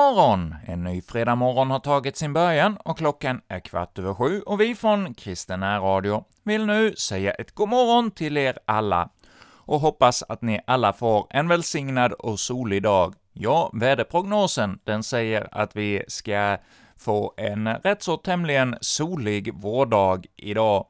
God 0.00 0.14
morgon! 0.14 0.54
En 0.66 0.84
ny 0.84 1.02
fredag 1.02 1.34
morgon 1.34 1.70
har 1.70 1.78
tagit 1.78 2.16
sin 2.16 2.32
början 2.32 2.76
och 2.76 2.98
klockan 2.98 3.40
är 3.48 3.60
kvart 3.60 3.98
över 3.98 4.14
sju 4.14 4.40
och 4.40 4.60
vi 4.60 4.74
från 4.74 5.14
Kristen 5.14 5.60
Radio 5.62 6.24
vill 6.42 6.66
nu 6.66 6.94
säga 6.96 7.32
ett 7.32 7.54
god 7.54 7.68
morgon 7.68 8.10
till 8.10 8.36
er 8.36 8.58
alla 8.64 9.10
och 9.42 9.80
hoppas 9.80 10.22
att 10.22 10.42
ni 10.42 10.60
alla 10.66 10.92
får 10.92 11.26
en 11.30 11.48
välsignad 11.48 12.12
och 12.12 12.40
solig 12.40 12.82
dag. 12.82 13.14
Ja, 13.32 13.70
väderprognosen, 13.72 14.78
den 14.84 15.02
säger 15.02 15.48
att 15.52 15.76
vi 15.76 16.04
ska 16.08 16.56
få 16.96 17.34
en 17.36 17.68
rätt 17.68 18.02
så 18.02 18.16
tämligen 18.16 18.76
solig 18.80 19.54
vårdag 19.54 20.26
idag, 20.36 20.86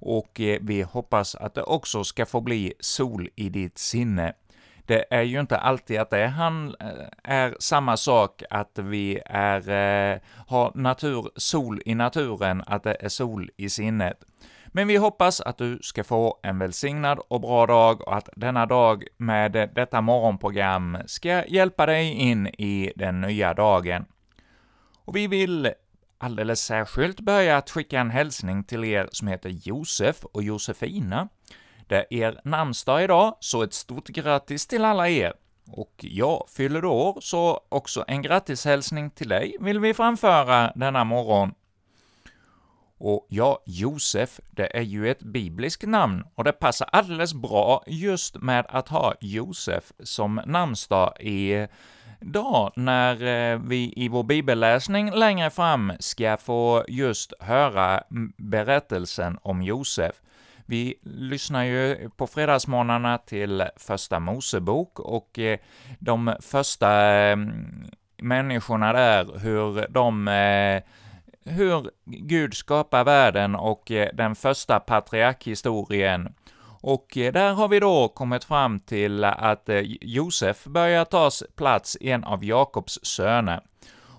och 0.00 0.40
eh, 0.40 0.58
vi 0.60 0.82
hoppas 0.82 1.34
att 1.34 1.54
det 1.54 1.62
också 1.62 2.04
ska 2.04 2.26
få 2.26 2.40
bli 2.40 2.72
sol 2.80 3.28
i 3.36 3.48
ditt 3.48 3.78
sinne 3.78 4.32
det 4.86 5.04
är 5.10 5.22
ju 5.22 5.40
inte 5.40 5.56
alltid 5.56 6.00
att 6.00 6.10
det 6.10 6.26
han 6.26 6.74
eh, 6.80 6.88
är 7.24 7.56
samma 7.58 7.96
sak 7.96 8.42
att 8.50 8.78
vi 8.78 9.20
är, 9.26 9.70
eh, 9.70 10.20
har 10.46 10.72
natur, 10.74 11.30
sol 11.36 11.82
i 11.86 11.94
naturen, 11.94 12.62
att 12.66 12.82
det 12.82 12.96
är 13.00 13.08
sol 13.08 13.50
i 13.56 13.68
sinnet. 13.68 14.24
Men 14.66 14.88
vi 14.88 14.96
hoppas 14.96 15.40
att 15.40 15.58
du 15.58 15.78
ska 15.82 16.04
få 16.04 16.38
en 16.42 16.58
välsignad 16.58 17.18
och 17.28 17.40
bra 17.40 17.66
dag 17.66 18.08
och 18.08 18.16
att 18.16 18.28
denna 18.36 18.66
dag 18.66 19.04
med 19.16 19.52
detta 19.74 20.00
morgonprogram 20.00 20.98
ska 21.06 21.46
hjälpa 21.46 21.86
dig 21.86 22.12
in 22.12 22.46
i 22.46 22.92
den 22.96 23.20
nya 23.20 23.54
dagen. 23.54 24.04
Och 25.04 25.16
vi 25.16 25.26
vill 25.26 25.72
alldeles 26.18 26.60
särskilt 26.60 27.20
börja 27.20 27.56
att 27.56 27.70
skicka 27.70 28.00
en 28.00 28.10
hälsning 28.10 28.64
till 28.64 28.84
er 28.84 29.08
som 29.12 29.28
heter 29.28 29.50
Josef 29.50 30.24
och 30.24 30.42
Josefina, 30.42 31.28
det 31.90 32.06
är 32.10 32.22
er 32.22 32.40
namnsdag 32.44 33.04
idag, 33.04 33.36
så 33.40 33.62
ett 33.62 33.74
stort 33.74 34.08
grattis 34.08 34.66
till 34.66 34.84
alla 34.84 35.08
er. 35.08 35.32
Och 35.70 35.92
jag 35.98 36.48
fyller 36.48 36.84
år, 36.84 37.20
så 37.20 37.60
också 37.68 38.04
en 38.08 38.22
grattishälsning 38.22 39.10
till 39.10 39.28
dig 39.28 39.56
vill 39.60 39.80
vi 39.80 39.94
framföra 39.94 40.72
denna 40.74 41.04
morgon. 41.04 41.54
Och 42.98 43.26
ja, 43.30 43.62
Josef, 43.66 44.40
det 44.50 44.76
är 44.76 44.82
ju 44.82 45.10
ett 45.10 45.22
bibliskt 45.22 45.82
namn, 45.82 46.24
och 46.34 46.44
det 46.44 46.52
passar 46.52 46.88
alldeles 46.92 47.34
bra 47.34 47.82
just 47.86 48.36
med 48.36 48.66
att 48.68 48.88
ha 48.88 49.14
Josef 49.20 49.92
som 50.02 50.40
namnsdag 50.46 51.20
i 51.20 51.66
dag, 52.20 52.72
när 52.76 53.22
eh, 53.22 53.60
vi 53.64 53.92
i 53.96 54.08
vår 54.08 54.22
bibelläsning 54.22 55.10
längre 55.10 55.50
fram 55.50 55.92
ska 55.98 56.36
få 56.36 56.84
just 56.88 57.32
höra 57.40 58.02
berättelsen 58.36 59.38
om 59.42 59.62
Josef. 59.62 60.14
Vi 60.66 60.94
lyssnar 61.02 61.64
ju 61.64 62.10
på 62.16 62.26
fredagsmorgnarna 62.26 63.18
till 63.18 63.64
Första 63.76 64.20
Mosebok, 64.20 65.00
och 65.00 65.38
eh, 65.38 65.58
de 65.98 66.34
första 66.40 66.90
mm, 66.90 67.84
människorna 68.18 68.92
där, 68.92 69.38
hur 69.38 69.88
de 69.88 70.28
eh, 70.28 70.82
hur 71.44 71.90
Gud 72.04 72.54
skapar 72.54 73.04
världen 73.04 73.54
och 73.54 73.90
eh, 73.90 74.08
den 74.14 74.34
första 74.34 74.80
patriarkhistorien. 74.80 76.34
Och 76.84 77.06
där 77.14 77.52
har 77.52 77.68
vi 77.68 77.80
då 77.80 78.08
kommit 78.08 78.44
fram 78.44 78.80
till 78.80 79.24
att 79.24 79.68
Josef 80.00 80.64
börjar 80.64 81.04
ta 81.04 81.30
plats, 81.56 81.96
en 82.00 82.24
av 82.24 82.44
Jakobs 82.44 82.98
söner. 83.02 83.60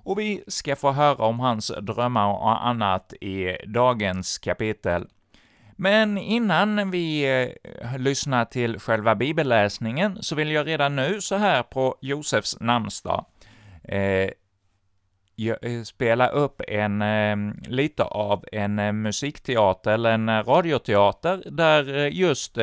Och 0.04 0.20
vi 0.20 0.44
ska 0.48 0.76
få 0.76 0.92
höra 0.92 1.26
om 1.26 1.40
hans 1.40 1.72
drömmar 1.82 2.28
och 2.28 2.68
annat 2.68 3.14
i 3.14 3.58
dagens 3.68 4.38
kapitel. 4.38 5.08
Men 5.84 6.18
innan 6.18 6.92
vi 6.92 7.24
eh, 7.82 7.98
lyssnar 7.98 8.46
till 8.46 8.80
själva 8.80 9.16
bibelläsningen 9.16 10.18
så 10.24 10.36
vill 10.36 10.52
jag 10.52 10.68
redan 10.68 10.96
nu, 10.96 11.22
så 11.22 11.36
här 11.36 11.64
på 11.64 11.96
Josefs 12.02 12.60
namnsdag, 12.60 13.26
eh, 13.84 14.30
eh 15.62 15.84
spela 15.84 16.28
upp 16.28 16.62
en, 16.68 17.02
eh, 17.02 17.36
lite 17.68 18.04
av 18.04 18.46
en 18.52 18.80
eh, 18.80 18.92
musikteater, 18.92 19.92
eller 19.92 20.12
en 20.12 20.44
radioteater, 20.44 21.44
där 21.52 22.08
just 22.08 22.58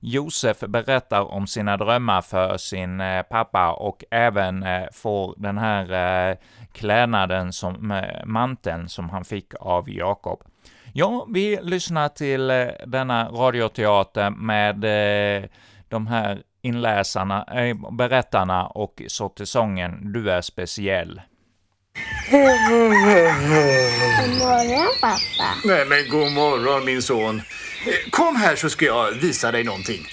Josef 0.00 0.60
berättar 0.60 1.22
om 1.22 1.46
sina 1.46 1.76
drömmar 1.76 2.20
för 2.20 2.56
sin 2.56 3.02
pappa 3.30 3.72
och 3.72 4.04
även 4.10 4.64
får 4.92 5.34
den 5.36 5.58
här 5.58 6.36
klädnaden 6.72 7.52
som 7.52 8.02
manteln 8.24 8.88
som 8.88 9.10
han 9.10 9.24
fick 9.24 9.54
av 9.60 9.90
Jakob. 9.90 10.51
Ja, 10.94 11.26
vi 11.32 11.58
lyssnar 11.62 12.08
till 12.08 12.50
eh, 12.50 12.66
denna 12.86 13.28
radioteater 13.28 14.30
med 14.30 14.84
eh, 14.84 15.48
de 15.88 16.06
här 16.06 16.42
inläsarna, 16.62 17.44
äh, 17.44 17.76
berättarna 17.92 18.66
och 18.66 19.02
så 19.06 19.28
till 19.28 19.46
sången 19.46 20.12
Du 20.12 20.30
är 20.30 20.40
speciell. 20.40 21.20
God 22.30 22.40
morgon 24.38 24.88
pappa. 25.00 25.54
Nej 25.64 25.86
men 25.86 26.10
god 26.10 26.32
morgon 26.32 26.84
min 26.84 27.02
son. 27.02 27.42
Kom 28.10 28.36
här 28.36 28.56
så 28.56 28.70
ska 28.70 28.84
jag 28.84 29.12
visa 29.12 29.52
dig 29.52 29.64
någonting. 29.64 30.06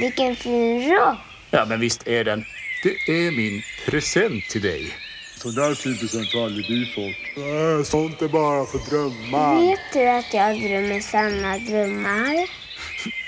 Vilken 0.00 0.36
fin 0.36 0.90
rock. 0.90 1.18
Ja 1.50 1.64
men 1.68 1.80
visst 1.80 2.08
är 2.08 2.24
den. 2.24 2.44
Det 2.82 3.12
är 3.12 3.36
min 3.36 3.62
present 3.86 4.44
till 4.50 4.62
dig. 4.62 5.03
Sån 5.44 5.54
där 5.54 5.74
fin 5.74 5.98
present 5.98 6.34
har 6.34 6.44
aldrig 6.44 6.66
du 6.68 6.86
fått. 6.86 7.36
Nej, 7.36 7.84
sånt 7.84 8.22
är 8.22 8.28
bara 8.28 8.66
för 8.66 8.78
drömmar. 8.90 9.60
Vet 9.60 9.80
du 9.92 10.08
att 10.08 10.34
jag 10.34 10.60
drömmer 10.60 11.00
sanna 11.00 11.58
drömmar? 11.58 12.48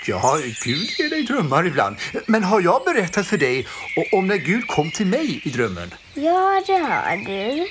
Ja, 0.07 0.37
Gud 0.65 0.89
ger 0.99 1.09
dig 1.09 1.23
drömmar 1.23 1.67
ibland. 1.67 1.95
Men 2.25 2.43
har 2.43 2.61
jag 2.61 2.81
berättat 2.85 3.27
för 3.27 3.37
dig 3.37 3.67
om 4.11 4.27
när 4.27 4.37
Gud 4.37 4.67
kom 4.67 4.91
till 4.91 5.05
mig 5.05 5.41
i 5.43 5.49
drömmen? 5.49 5.93
Ja, 6.13 6.63
det 6.67 6.77
har 6.77 7.17
du. 7.17 7.67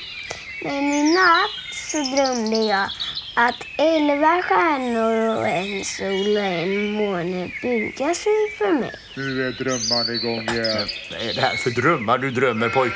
Men 0.62 0.84
i 0.92 1.14
natt 1.14 1.74
så 1.92 1.98
drömde 2.16 2.56
jag 2.56 2.90
att 3.36 3.66
elva 3.76 4.42
stjärnor 4.42 5.36
och 5.38 5.48
en 5.48 5.84
sol 5.84 6.36
och 6.36 6.42
en 6.42 6.92
måne 6.92 7.50
bugar 7.62 8.14
sig 8.14 8.56
för 8.58 8.72
mig. 8.72 8.92
Nu 9.16 9.46
är 9.46 9.52
drömmarna 9.52 10.12
igång 10.12 10.48
igen. 10.48 10.88
Vad 11.10 11.20
är 11.20 11.34
det 11.34 11.40
här 11.40 11.56
för 11.56 11.70
drömmar 11.70 12.18
du 12.18 12.30
drömmer 12.30 12.68
pojk? 12.68 12.92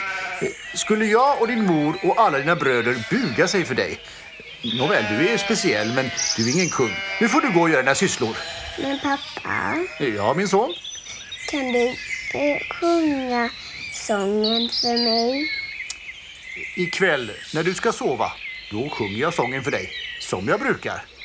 Skulle 0.75 1.05
jag 1.05 1.41
och 1.41 1.49
din 1.49 1.67
mor 1.67 1.97
och 2.03 2.21
alla 2.21 2.39
dina 2.39 2.57
bröder 2.57 3.07
buga 3.11 3.49
sig 3.49 3.65
för 3.65 3.75
dig? 3.75 3.99
Nåväl, 4.79 5.05
du 5.11 5.29
är 5.29 5.37
speciell 5.37 5.93
men 5.95 6.11
du 6.37 6.49
är 6.49 6.55
ingen 6.55 6.69
kung. 6.69 6.95
Nu 7.21 7.29
får 7.29 7.41
du 7.41 7.53
gå 7.53 7.61
och 7.61 7.71
göra 7.71 7.83
dina 7.83 7.95
sysslor. 7.95 8.37
Men 8.83 8.99
pappa? 8.99 9.77
Ja, 10.17 10.35
min 10.35 10.49
son? 10.49 10.75
Kan 11.51 11.73
du 11.73 11.95
sjunga 12.81 13.51
sången 13.93 14.69
för 14.69 15.05
mig? 15.05 15.51
Ikväll, 16.77 17.33
när 17.55 17.63
du 17.63 17.75
ska 17.75 17.93
sova, 17.93 18.33
då 18.71 18.89
sjunger 18.89 19.21
jag 19.21 19.35
sången 19.35 19.65
för 19.65 19.71
dig 19.71 20.10
som 20.31 20.49
jag 20.49 20.61
brukar. 20.61 21.20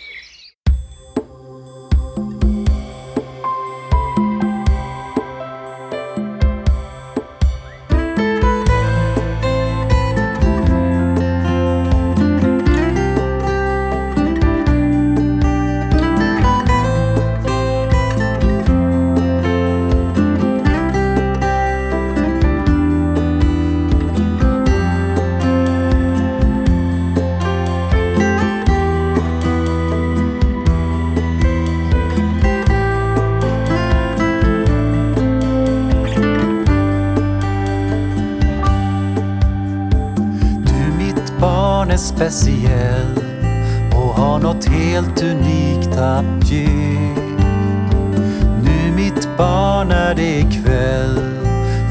Nu 49.37 49.41
när 49.41 49.47
barn 49.47 49.91
är 49.91 50.15
det 50.15 50.41
kväll. 50.41 51.19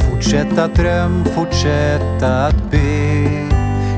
Fortsätt 0.01 0.59
att 0.59 0.75
dröm, 0.75 1.25
fortsätt 1.25 2.23
att 2.23 2.71
be. 2.71 3.29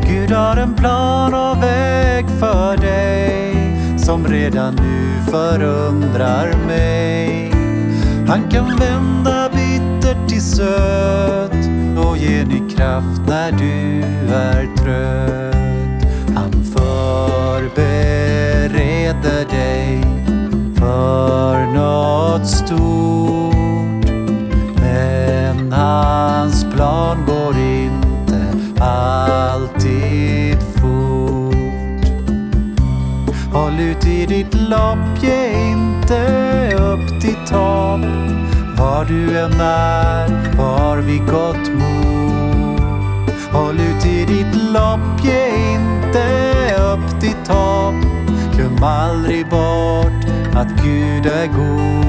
Gud 0.09 0.31
har 0.31 0.57
en 0.57 0.75
plan 0.75 1.35
och 1.35 1.63
väg 1.63 2.27
för 2.41 2.77
dig 2.77 3.55
som 3.99 4.27
redan 4.27 4.75
nu 4.75 5.31
förundrar 5.31 6.67
mig. 6.67 7.51
Han 8.29 8.51
kan 8.51 8.77
vända 8.79 9.49
bittert 9.49 10.29
till 10.29 10.43
sött 10.43 11.69
och 12.07 12.17
ge 12.17 12.45
ny 12.45 12.71
kraft 12.77 13.21
när 13.29 13.53
du 13.53 14.03
är 14.35 14.77
trött 14.77 15.57
förbereder 16.77 18.46
för 21.07 21.67
något 21.67 22.47
stort. 22.47 24.11
Men 24.81 25.73
hans 25.73 26.65
plan 26.75 27.19
går 27.27 27.57
inte 27.59 28.43
alltid 28.85 30.59
fort. 30.63 32.07
Håll 33.53 33.81
ut 33.81 34.07
i 34.07 34.27
ditt 34.27 34.55
lopp, 34.55 35.23
ge 35.23 35.71
inte 35.71 36.21
upp 36.75 37.21
ditt 37.21 37.51
hopp. 37.51 38.01
Var 38.79 39.05
du 39.05 39.39
än 39.39 39.61
är, 39.61 40.57
var 40.59 40.97
vi 40.97 41.19
gott 41.19 41.71
mod. 41.75 43.31
Håll 43.53 43.81
ut 43.81 44.07
i 44.07 44.25
ditt 44.25 44.55
lopp, 44.73 45.25
ge 45.25 45.49
inte 45.75 46.27
upp 46.93 47.21
ditt 47.21 47.49
hopp. 47.49 47.95
Glöm 48.57 48.83
aldrig 48.83 49.49
bort 49.49 49.86
att 50.57 50.83
Gud 50.85 51.27
är 51.27 51.47
god. 51.47 52.07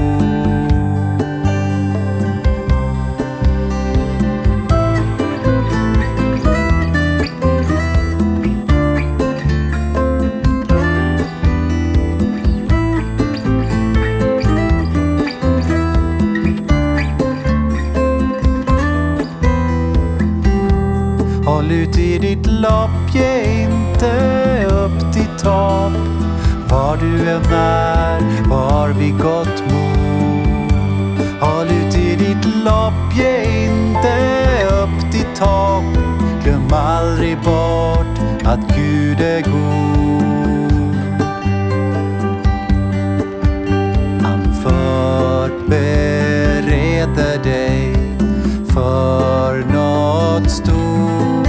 Håll 21.46 21.72
ut 21.72 21.98
i 21.98 22.18
ditt 22.18 22.46
lopp, 22.46 23.14
ge 23.14 23.62
inte 23.62 24.66
upp 24.66 25.12
ditt 25.14 25.42
hopp. 25.42 26.07
Var 26.70 26.96
du 26.96 27.30
än 27.30 27.52
är, 27.52 28.48
var 28.48 28.88
vid 28.88 29.18
gott 29.18 29.62
mod. 29.70 30.58
Håll 31.40 31.66
ut 31.66 31.96
i 31.96 32.16
ditt 32.16 32.44
lopp, 32.64 33.14
ge 33.14 33.64
inte 33.64 34.14
upp 34.82 35.12
ditt 35.12 35.38
hopp. 35.38 35.84
Glöm 36.44 36.72
aldrig 36.72 37.36
bort 37.38 38.18
att 38.44 38.76
Gud 38.76 39.20
är 39.20 39.42
god. 39.42 40.08
Han 44.22 44.54
förbereder 44.62 45.78
dig 47.44 47.94
för 48.74 49.58
något 49.72 50.50
stort. 50.50 51.48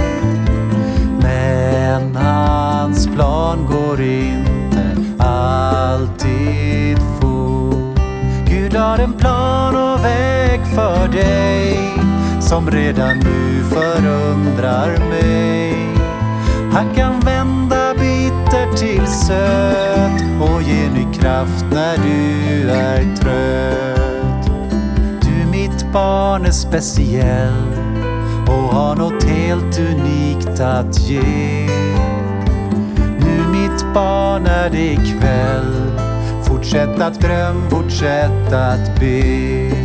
Men 1.22 2.16
hans 2.16 3.06
plan 3.06 3.66
går 3.66 4.00
in 4.00 4.49
som 12.50 12.70
redan 12.70 13.18
nu 13.18 13.64
förundrar 13.64 14.98
mig. 15.08 15.74
Han 16.72 16.94
kan 16.94 17.20
vända 17.20 17.94
bitter 17.94 18.76
till 18.76 19.06
söt 19.06 20.22
och 20.40 20.62
ge 20.62 20.90
ny 20.90 21.14
kraft 21.14 21.64
när 21.72 21.96
du 21.96 22.70
är 22.70 23.16
trött. 23.16 24.50
Du 25.22 25.50
mitt 25.50 25.92
barn 25.92 26.46
är 26.46 26.50
speciell 26.50 27.72
och 28.46 28.74
har 28.74 28.96
något 28.96 29.24
helt 29.24 29.78
unikt 29.78 30.60
att 30.60 31.00
ge. 31.00 31.66
Nu 33.18 33.48
mitt 33.52 33.94
barn 33.94 34.46
är 34.46 34.70
det 34.70 34.92
ikväll. 34.92 35.90
Fortsätt 36.44 37.00
att 37.00 37.20
dröm, 37.20 37.70
fortsätt 37.70 38.52
att 38.52 39.00
be. 39.00 39.79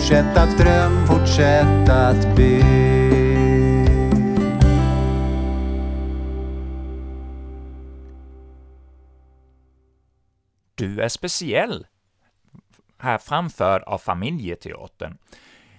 Fortsätt 0.00 0.36
att 0.36 0.58
dröm, 0.58 1.06
fortsätt 1.06 1.88
att 1.88 2.36
be. 2.36 2.60
Du 10.74 11.00
är 11.00 11.08
speciell, 11.08 11.86
här 12.98 13.18
framförd 13.18 13.82
av 13.82 13.98
Familjeteatern. 13.98 15.18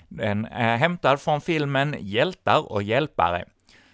Den 0.07 0.45
är 0.45 0.77
hämtad 0.77 1.21
från 1.21 1.41
filmen 1.41 1.95
Hjältar 2.00 2.71
och 2.71 2.83
hjälpare. 2.83 3.45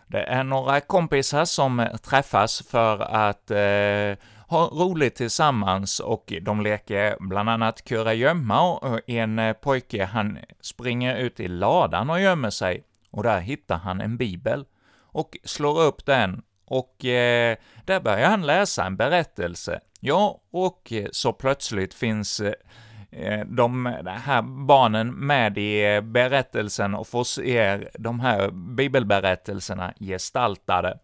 Det 0.08 0.24
är 0.24 0.44
några 0.44 0.82
kompisar 0.82 1.46
som 1.46 1.88
träffas 2.04 2.64
för 2.70 3.00
att 3.00 3.52
eh, 3.52 4.24
har 4.48 4.68
roligt 4.68 5.16
tillsammans 5.16 6.00
och 6.00 6.34
de 6.42 6.62
leker 6.62 7.18
bland 7.20 7.50
annat 7.50 7.84
kurragömma 7.84 8.72
och 8.72 9.10
eh, 9.10 9.16
en 9.16 9.40
eh, 9.40 9.54
pojke 9.54 10.06
han 10.06 10.40
springer 10.62 11.16
ut 11.18 11.40
i 11.40 11.48
ladan 11.48 12.10
och 12.10 12.22
gömmer 12.22 12.50
sig 12.50 12.84
och 13.12 13.24
där 13.24 13.40
hittar 13.40 13.78
han 13.78 14.02
en 14.02 14.18
bibel 14.18 14.66
och 15.00 15.38
slår 15.44 15.82
upp 15.82 16.06
den 16.06 16.42
och 16.66 17.06
eh, 17.06 17.58
där 17.86 18.00
börjar 18.00 18.30
han 18.30 18.46
läsa 18.46 18.86
en 18.86 18.98
berättelse. 18.98 19.80
Ja, 20.00 20.42
och 20.52 20.94
eh, 20.94 21.08
så 21.12 21.34
plötsligt 21.34 21.94
finns 21.94 22.40
eh, 22.40 23.46
de 23.46 23.86
här 24.06 24.42
barnen 24.42 25.14
med 25.14 25.58
i 25.58 26.02
berättelsen 26.02 26.96
och 26.96 27.08
får 27.08 27.24
se 27.24 27.88
de 27.94 28.20
här 28.20 28.52
bibelberättelserna 28.52 29.94
gestaltade. 30.00 31.00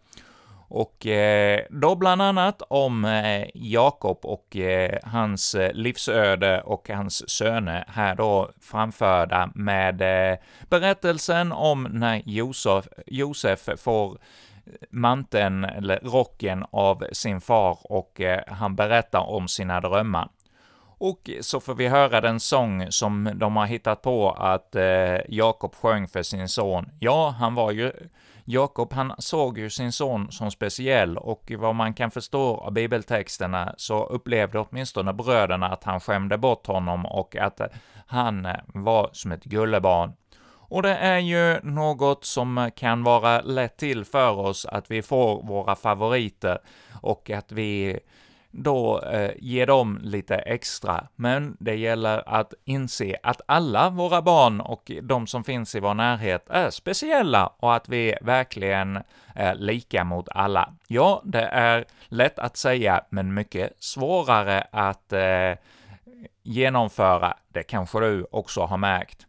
Och 0.68 1.06
eh, 1.06 1.60
då 1.70 1.96
bland 1.96 2.22
annat 2.22 2.62
om 2.68 3.04
eh, 3.04 3.46
Jakob 3.54 4.18
och 4.22 4.56
eh, 4.56 4.98
hans 5.02 5.56
livsöde 5.72 6.60
och 6.60 6.88
hans 6.88 7.30
söner 7.30 7.84
här 7.88 8.14
då 8.14 8.50
framförda 8.60 9.50
med 9.54 9.98
berättelsen 10.68 11.52
om 11.52 11.82
när 11.82 12.22
Josef, 12.26 12.88
Josef 13.06 13.68
får 13.78 14.18
manteln 14.90 15.64
eller 15.64 16.00
rocken 16.02 16.64
av 16.70 17.04
sin 17.12 17.40
far 17.40 17.78
och 17.82 18.20
han 18.46 18.76
berättar 18.76 19.20
om 19.20 19.48
sina 19.48 19.80
drömmar. 19.80 20.28
Och 20.98 21.30
så 21.40 21.60
får 21.60 21.74
vi 21.74 21.88
höra 21.88 22.20
den 22.20 22.40
sång 22.40 22.86
som 22.90 23.30
de 23.34 23.56
har 23.56 23.66
hittat 23.66 24.02
på 24.02 24.30
att 24.30 24.74
eh, 24.74 25.16
Jakob 25.28 25.74
sjöng 25.74 26.08
för 26.08 26.22
sin 26.22 26.48
son. 26.48 26.90
Ja, 26.98 27.34
han 27.38 27.54
var 27.54 27.70
ju 27.70 27.92
Jakob, 28.46 28.92
han 28.92 29.12
såg 29.18 29.58
ju 29.58 29.70
sin 29.70 29.92
son 29.92 30.32
som 30.32 30.50
speciell 30.50 31.18
och 31.18 31.52
vad 31.58 31.74
man 31.74 31.94
kan 31.94 32.10
förstå 32.10 32.56
av 32.56 32.72
bibeltexterna 32.72 33.74
så 33.76 34.04
upplevde 34.04 34.58
åtminstone 34.58 35.12
bröderna 35.12 35.66
att 35.66 35.84
han 35.84 36.00
skämde 36.00 36.38
bort 36.38 36.66
honom 36.66 37.06
och 37.06 37.36
att 37.36 37.60
han 38.06 38.46
eh, 38.46 38.56
var 38.66 39.10
som 39.12 39.32
ett 39.32 39.44
gullebarn. 39.44 40.12
Och 40.66 40.82
det 40.82 40.96
är 40.96 41.18
ju 41.18 41.60
något 41.62 42.24
som 42.24 42.70
kan 42.76 43.04
vara 43.04 43.40
lätt 43.40 43.76
till 43.76 44.04
för 44.04 44.38
oss 44.38 44.66
att 44.66 44.90
vi 44.90 45.02
får 45.02 45.42
våra 45.42 45.74
favoriter 45.74 46.58
och 47.02 47.30
att 47.30 47.52
vi 47.52 47.98
då 48.56 49.02
eh, 49.02 49.30
ge 49.38 49.66
dem 49.66 49.98
lite 50.02 50.36
extra, 50.36 51.08
men 51.16 51.56
det 51.60 51.74
gäller 51.74 52.22
att 52.26 52.54
inse 52.64 53.16
att 53.22 53.40
alla 53.46 53.90
våra 53.90 54.22
barn 54.22 54.60
och 54.60 54.90
de 55.02 55.26
som 55.26 55.44
finns 55.44 55.74
i 55.74 55.80
vår 55.80 55.94
närhet 55.94 56.50
är 56.50 56.70
speciella 56.70 57.46
och 57.46 57.74
att 57.74 57.88
vi 57.88 58.14
verkligen 58.20 58.98
är 59.34 59.54
lika 59.54 60.04
mot 60.04 60.28
alla. 60.28 60.72
Ja, 60.88 61.22
det 61.24 61.44
är 61.44 61.84
lätt 62.08 62.38
att 62.38 62.56
säga, 62.56 63.04
men 63.10 63.34
mycket 63.34 63.72
svårare 63.78 64.66
att 64.72 65.12
eh, 65.12 65.52
genomföra. 66.42 67.36
Det 67.48 67.62
kanske 67.62 68.00
du 68.00 68.26
också 68.30 68.60
har 68.60 68.76
märkt. 68.76 69.26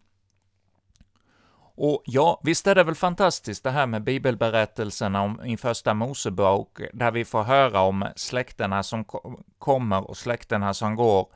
Och 1.78 2.04
ja, 2.06 2.42
visst 2.44 2.68
är 2.68 2.76
det 2.76 2.84
väl 2.84 2.96
fantastiskt 2.96 3.64
det 3.64 3.72
här 3.72 3.88
med 3.88 4.04
bibelberättelserna 4.04 5.22
om, 5.22 5.46
i 5.46 5.58
Första 5.58 5.94
Mosebok, 5.94 6.80
där 6.94 7.12
vi 7.12 7.26
får 7.26 7.44
höra 7.44 7.82
om 7.82 8.08
släkterna 8.16 8.84
som 8.84 9.06
ko 9.06 9.40
kommer 9.60 10.10
och 10.10 10.18
släkterna 10.18 10.74
som 10.74 10.96
går. 10.96 11.28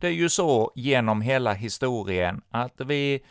Det 0.00 0.06
är 0.06 0.12
ju 0.12 0.28
så 0.28 0.72
genom 0.74 1.20
hela 1.20 1.52
historien, 1.52 2.40
att 2.50 2.80
vi 2.80 3.24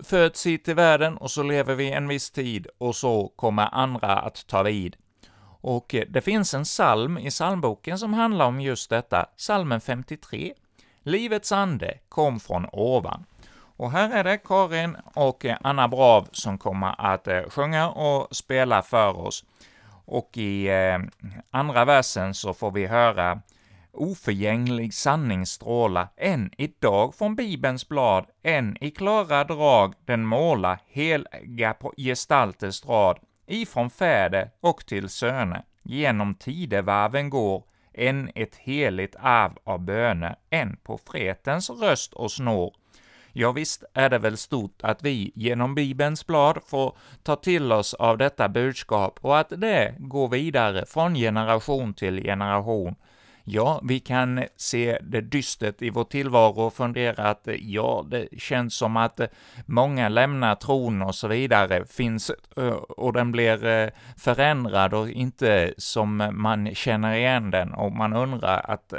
föds 0.00 0.46
hit 0.46 0.64
till 0.64 0.74
världen 0.74 1.16
och 1.16 1.30
så 1.30 1.42
lever 1.42 1.74
vi 1.74 1.92
en 1.92 2.08
viss 2.08 2.30
tid 2.30 2.66
och 2.78 2.96
så 2.96 3.32
kommer 3.36 3.68
andra 3.74 4.18
att 4.18 4.46
ta 4.46 4.62
vid. 4.62 4.96
Och 5.60 5.94
det 6.08 6.20
finns 6.20 6.54
en 6.54 6.64
psalm 6.64 7.18
i 7.18 7.30
psalmboken 7.30 7.98
som 7.98 8.14
handlar 8.14 8.46
om 8.46 8.60
just 8.60 8.90
detta, 8.90 9.24
psalmen 9.36 9.80
53. 9.80 10.52
Livets 11.02 11.52
ande 11.52 11.98
kom 12.08 12.40
från 12.40 12.66
ovan. 12.72 13.24
Och 13.82 13.90
här 13.90 14.10
är 14.10 14.24
det 14.24 14.38
Karin 14.38 14.96
och 15.14 15.44
eh, 15.44 15.56
Anna 15.60 15.88
Brav 15.88 16.28
som 16.32 16.58
kommer 16.58 16.94
att 16.98 17.28
eh, 17.28 17.42
sjunga 17.48 17.90
och 17.90 18.36
spela 18.36 18.82
för 18.82 19.18
oss. 19.18 19.44
Och 20.04 20.30
i 20.36 20.68
eh, 20.68 20.98
andra 21.50 21.84
versen 21.84 22.34
så 22.34 22.54
får 22.54 22.70
vi 22.70 22.86
höra 22.86 23.40
oförgänglig 23.92 24.94
sanning 24.94 25.46
stråla, 25.46 26.08
än 26.16 26.50
idag 26.58 27.14
från 27.14 27.36
Bibelns 27.36 27.88
blad, 27.88 28.26
än 28.42 28.76
i 28.80 28.90
klara 28.90 29.44
drag 29.44 29.94
den 30.04 30.24
måla 30.24 30.78
heliga 30.86 31.74
gestalters 31.96 32.84
rad, 32.84 33.18
ifrån 33.46 33.90
fäder 33.90 34.50
och 34.60 34.86
till 34.86 35.08
söner, 35.08 35.62
genom 35.82 36.34
tidevarven 36.34 37.30
går, 37.30 37.64
än 37.94 38.30
ett 38.34 38.56
heligt 38.56 39.16
arv 39.18 39.52
av 39.64 39.78
böner, 39.80 40.36
än 40.50 40.76
profetens 40.84 41.70
röst 41.70 42.14
oss 42.14 42.40
når, 42.40 42.74
Ja, 43.32 43.52
visst 43.52 43.84
är 43.94 44.10
det 44.10 44.18
väl 44.18 44.36
stort 44.36 44.78
att 44.82 45.02
vi 45.02 45.32
genom 45.34 45.74
Bibelns 45.74 46.26
blad 46.26 46.58
får 46.66 46.96
ta 47.22 47.36
till 47.36 47.72
oss 47.72 47.94
av 47.94 48.18
detta 48.18 48.48
budskap 48.48 49.18
och 49.20 49.38
att 49.38 49.52
det 49.56 49.94
går 49.98 50.28
vidare 50.28 50.86
från 50.86 51.14
generation 51.14 51.94
till 51.94 52.22
generation 52.22 52.94
ja, 53.44 53.80
vi 53.82 54.00
kan 54.00 54.44
se 54.56 54.98
det 55.02 55.20
dystert 55.20 55.82
i 55.82 55.90
vår 55.90 56.04
tillvaro 56.04 56.60
och 56.60 56.74
fundera 56.74 57.30
att 57.30 57.48
eh, 57.48 57.54
ja, 57.54 58.04
det 58.10 58.28
känns 58.38 58.76
som 58.76 58.96
att 58.96 59.20
eh, 59.20 59.26
många 59.66 60.08
lämnar 60.08 60.54
tron 60.54 61.02
och 61.02 61.14
så 61.14 61.28
vidare, 61.28 61.84
finns, 61.86 62.30
eh, 62.56 62.68
och 62.72 63.12
den 63.12 63.32
blir 63.32 63.90
förändrad 64.18 64.94
och 64.94 65.10
inte 65.10 65.74
som 65.76 66.30
man 66.32 66.74
känner 66.74 67.14
igen 67.14 67.50
den, 67.50 67.74
och 67.74 67.92
man 67.92 68.12
undrar 68.12 68.70
att 68.70 68.92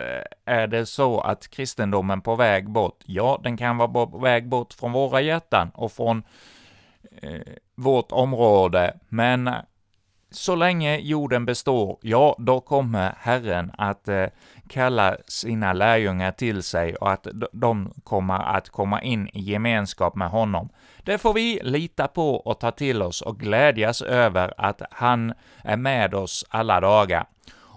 är 0.46 0.68
det 0.68 0.86
så 0.86 1.20
att 1.20 1.48
kristendomen 1.48 2.22
på 2.22 2.36
väg 2.36 2.70
bort? 2.70 3.00
Ja, 3.06 3.40
den 3.44 3.58
kan 3.58 3.78
vara 3.78 4.06
på 4.06 4.18
väg 4.18 4.48
bort 4.48 4.74
från 4.74 4.92
våra 4.92 5.22
hjärtan 5.22 5.72
och 5.74 5.92
från 5.92 6.24
eh, 7.22 7.42
vårt 7.76 8.12
område, 8.12 8.94
men 9.10 9.50
så 10.34 10.56
länge 10.56 10.98
jorden 10.98 11.46
består, 11.46 11.98
ja, 12.02 12.36
då 12.40 12.60
kommer 12.60 13.16
Herren 13.18 13.72
att 13.78 14.08
eh, 14.08 14.26
kalla 14.68 15.18
sina 15.28 15.74
lärjungar 15.74 16.32
till 16.32 16.64
sig 16.64 16.96
och 16.96 17.12
att 17.12 17.28
de 17.54 17.94
kommer 18.04 18.56
att 18.56 18.70
komma 18.70 19.02
in 19.02 19.28
i 19.28 19.42
gemenskap 19.42 20.16
med 20.16 20.30
honom. 20.30 20.70
Det 21.04 21.18
får 21.18 21.34
vi 21.34 21.60
lita 21.64 22.08
på 22.08 22.36
och 22.36 22.60
ta 22.60 22.72
till 22.72 23.02
oss 23.02 23.22
och 23.22 23.40
glädjas 23.40 24.02
över 24.02 24.54
att 24.58 24.82
han 24.92 25.34
är 25.64 25.78
med 25.78 26.14
oss 26.14 26.46
alla 26.50 26.80
dagar. 26.80 27.26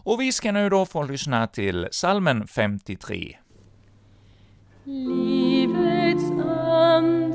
Och 0.05 0.21
vi 0.21 0.33
ska 0.33 0.53
nu 0.53 0.69
då 0.69 0.87
få 0.87 1.03
lyssna 1.03 1.47
till 1.47 1.89
salmen 1.91 2.47
53. 2.47 3.37
Livets 4.85 6.31
ande 6.85 7.25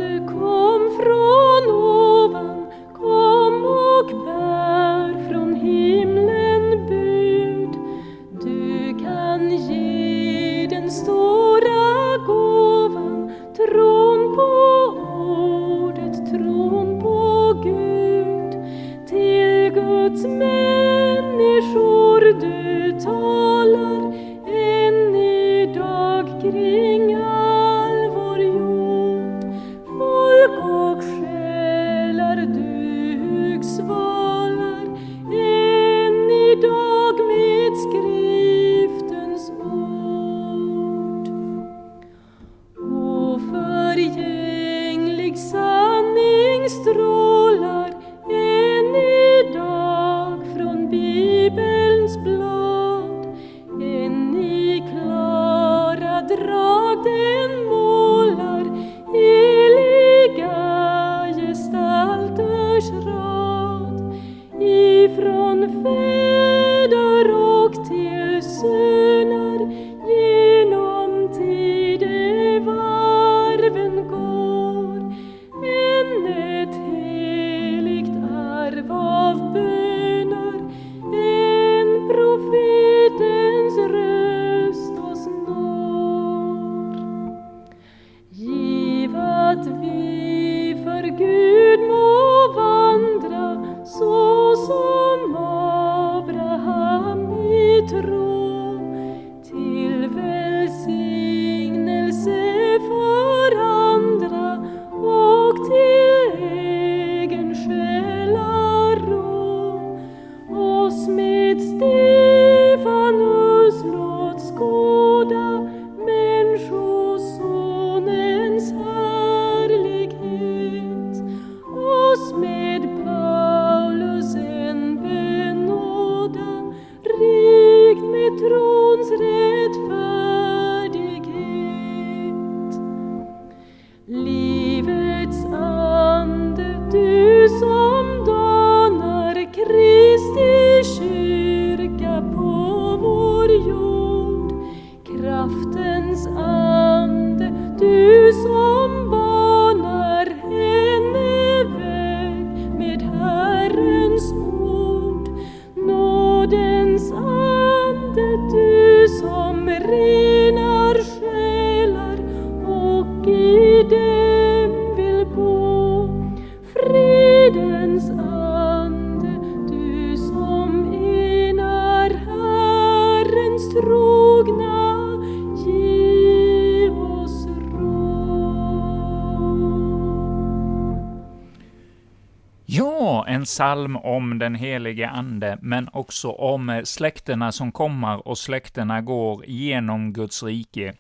en 183.42 183.46
psalm 183.46 183.96
om 183.96 184.40
den 184.40 184.56
helige 184.56 185.10
Ande, 185.10 185.58
men 185.62 185.90
också 185.94 186.32
om 186.32 186.70
eh, 186.70 186.84
släkterna 186.84 187.52
som 187.52 187.72
kommer 187.72 188.28
och 188.28 188.38
släkterna 188.38 189.02
går 189.02 189.46
genom 189.46 190.14
Guds 190.14 190.44
rike. 190.44 190.94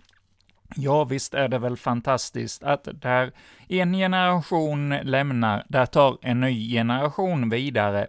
Ja, 0.75 1.03
visst 1.03 1.33
är 1.33 1.47
det 1.47 1.59
väl 1.59 1.77
fantastiskt 1.77 2.63
att 2.63 2.87
där 2.93 3.31
en 3.67 3.93
generation 3.93 4.89
lämnar, 4.89 5.65
där 5.69 5.85
tar 5.85 6.17
en 6.21 6.39
ny 6.39 6.71
generation 6.71 7.49
vidare. 7.49 8.07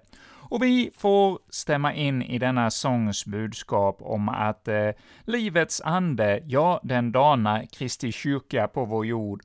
Och 0.50 0.62
vi 0.62 0.90
får 0.96 1.38
stämma 1.50 1.94
in 1.94 2.22
i 2.22 2.38
denna 2.38 2.70
sångs 2.70 3.26
budskap 3.26 3.98
om 4.00 4.28
att 4.28 4.68
eh, 4.68 4.90
livets 5.24 5.80
ande, 5.80 6.42
ja, 6.46 6.80
den 6.82 7.12
danar 7.12 7.66
Kristi 7.72 8.12
kyrka 8.12 8.68
på 8.68 8.84
vår 8.84 9.06
jord. 9.06 9.42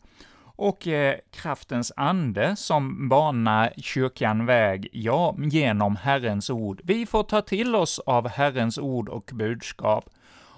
Och 0.58 0.88
eh, 0.88 1.16
kraftens 1.32 1.92
ande 1.96 2.56
som 2.56 3.10
banar 3.10 3.74
kyrkan 3.78 4.46
väg, 4.46 4.90
ja, 4.92 5.36
genom 5.38 5.96
Herrens 5.96 6.50
ord. 6.50 6.82
Vi 6.84 7.06
får 7.06 7.24
ta 7.24 7.42
till 7.42 7.76
oss 7.76 8.00
av 8.00 8.28
Herrens 8.28 8.78
ord 8.78 9.10
och 9.10 9.32
budskap. 9.34 10.10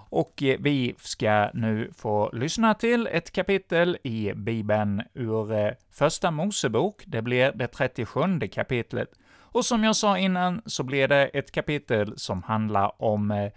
Och 0.10 0.44
eh, 0.44 0.58
vi 0.60 0.96
ska 0.98 1.50
nu 1.54 1.92
få 1.98 2.30
lyssna 2.34 2.74
till 2.74 3.08
ett 3.08 3.32
kapitel 3.32 3.98
i 4.04 4.34
Bibeln 4.36 5.04
ur 5.14 5.52
eh, 5.52 5.72
Första 5.92 6.32
Mosebok. 6.32 7.04
Det 7.06 7.22
blir 7.22 7.52
det 7.52 7.68
37 7.68 8.40
kapitlet. 8.52 9.10
Och 9.40 9.66
som 9.66 9.84
jag 9.84 9.96
sa 9.96 10.18
innan 10.18 10.62
så 10.66 10.84
blir 10.84 11.08
det 11.08 11.26
ett 11.28 11.52
kapitel 11.52 12.14
som 12.18 12.44
handlar 12.44 13.02
om 13.02 13.32
eh, 13.32 13.52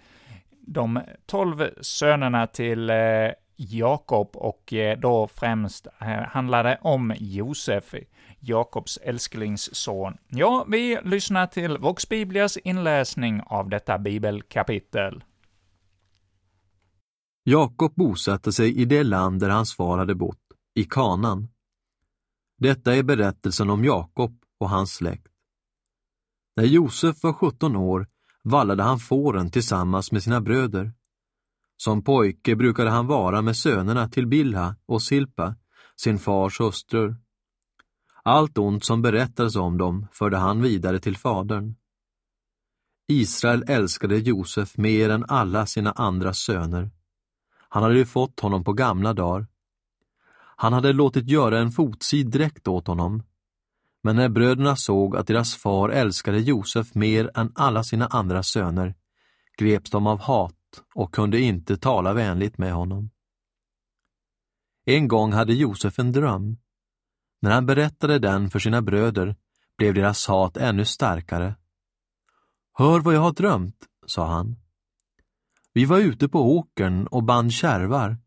de 0.66 1.00
tolv 1.26 1.70
sönerna 1.80 2.46
till 2.46 2.90
eh, 2.90 2.96
Jakob 3.56 4.30
och 4.36 4.72
eh, 4.72 4.98
då 4.98 5.28
främst 5.28 5.86
eh, 5.86 6.06
handlar 6.06 6.64
det 6.64 6.78
om 6.82 7.14
Josef, 7.18 7.94
Jakobs 8.40 8.96
älsklingsson. 8.96 10.16
Ja, 10.28 10.66
vi 10.68 10.98
lyssnar 11.04 11.46
till 11.46 11.78
Vox 11.78 12.08
Biblias 12.08 12.56
inläsning 12.56 13.40
av 13.46 13.68
detta 13.68 13.98
bibelkapitel. 13.98 15.24
Jakob 17.44 17.94
bosatte 17.94 18.52
sig 18.52 18.80
i 18.80 18.84
det 18.84 19.02
land 19.02 19.40
där 19.40 19.48
hans 19.48 19.76
far 19.76 19.98
hade 19.98 20.14
bott, 20.14 20.38
i 20.74 20.84
Kanan. 20.84 21.48
Detta 22.58 22.94
är 22.94 23.02
berättelsen 23.02 23.70
om 23.70 23.84
Jakob 23.84 24.38
och 24.58 24.70
hans 24.70 24.94
släkt. 24.94 25.32
När 26.56 26.64
Josef 26.64 27.22
var 27.22 27.32
17 27.32 27.76
år 27.76 28.06
vallade 28.42 28.82
han 28.82 28.98
fåren 28.98 29.50
tillsammans 29.50 30.12
med 30.12 30.22
sina 30.22 30.40
bröder. 30.40 30.92
Som 31.84 32.02
pojke 32.02 32.56
brukade 32.56 32.90
han 32.90 33.06
vara 33.06 33.42
med 33.42 33.56
sönerna 33.56 34.08
till 34.08 34.26
Bilha 34.26 34.76
och 34.86 35.02
Silpa, 35.02 35.54
sin 35.96 36.18
fars 36.18 36.60
hustrur. 36.60 37.16
Allt 38.22 38.58
ont 38.58 38.84
som 38.84 39.02
berättades 39.02 39.56
om 39.56 39.78
dem 39.78 40.06
förde 40.12 40.36
han 40.36 40.62
vidare 40.62 40.98
till 40.98 41.16
fadern. 41.16 41.74
Israel 43.08 43.64
älskade 43.68 44.18
Josef 44.18 44.76
mer 44.76 45.10
än 45.10 45.24
alla 45.28 45.66
sina 45.66 45.92
andra 45.92 46.34
söner. 46.34 46.90
Han 47.68 47.82
hade 47.82 47.98
ju 47.98 48.04
fått 48.04 48.40
honom 48.40 48.64
på 48.64 48.72
gamla 48.72 49.12
dagar. 49.12 49.46
Han 50.56 50.72
hade 50.72 50.92
låtit 50.92 51.28
göra 51.28 51.58
en 51.58 51.70
fotsid 51.70 52.30
dräkt 52.30 52.68
åt 52.68 52.86
honom. 52.86 53.22
Men 54.02 54.16
när 54.16 54.28
bröderna 54.28 54.76
såg 54.76 55.16
att 55.16 55.26
deras 55.26 55.54
far 55.54 55.88
älskade 55.88 56.38
Josef 56.38 56.94
mer 56.94 57.30
än 57.34 57.52
alla 57.54 57.84
sina 57.84 58.06
andra 58.06 58.42
söner 58.42 58.94
greps 59.58 59.90
de 59.90 60.06
av 60.06 60.20
hat 60.20 60.54
och 60.94 61.14
kunde 61.14 61.40
inte 61.40 61.76
tala 61.76 62.12
vänligt 62.12 62.58
med 62.58 62.72
honom. 62.72 63.10
En 64.84 65.08
gång 65.08 65.32
hade 65.32 65.54
Josef 65.54 65.98
en 65.98 66.12
dröm. 66.12 66.56
När 67.40 67.50
han 67.50 67.66
berättade 67.66 68.18
den 68.18 68.50
för 68.50 68.58
sina 68.58 68.82
bröder 68.82 69.36
blev 69.78 69.94
deras 69.94 70.26
hat 70.26 70.56
ännu 70.56 70.84
starkare. 70.84 71.54
Hör 72.74 73.00
vad 73.00 73.14
jag 73.14 73.20
har 73.20 73.32
drömt, 73.32 73.86
sa 74.06 74.26
han. 74.26 74.56
Vi 75.72 75.84
var 75.84 75.98
ute 75.98 76.28
på 76.28 76.56
åkern 76.56 77.06
och 77.06 77.24
band 77.24 77.52
kärvar 77.52 78.18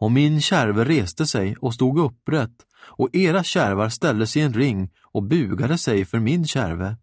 och 0.00 0.12
min 0.12 0.40
kärve 0.40 0.84
reste 0.84 1.26
sig 1.26 1.56
och 1.56 1.74
stod 1.74 1.98
upprätt 1.98 2.66
och 2.76 3.08
era 3.12 3.42
kärvar 3.42 3.88
ställdes 3.88 4.36
i 4.36 4.40
en 4.40 4.52
ring 4.52 4.90
och 5.02 5.22
bugade 5.22 5.78
sig 5.78 6.04
för 6.04 6.18
min 6.18 6.46
kärve. 6.46 6.96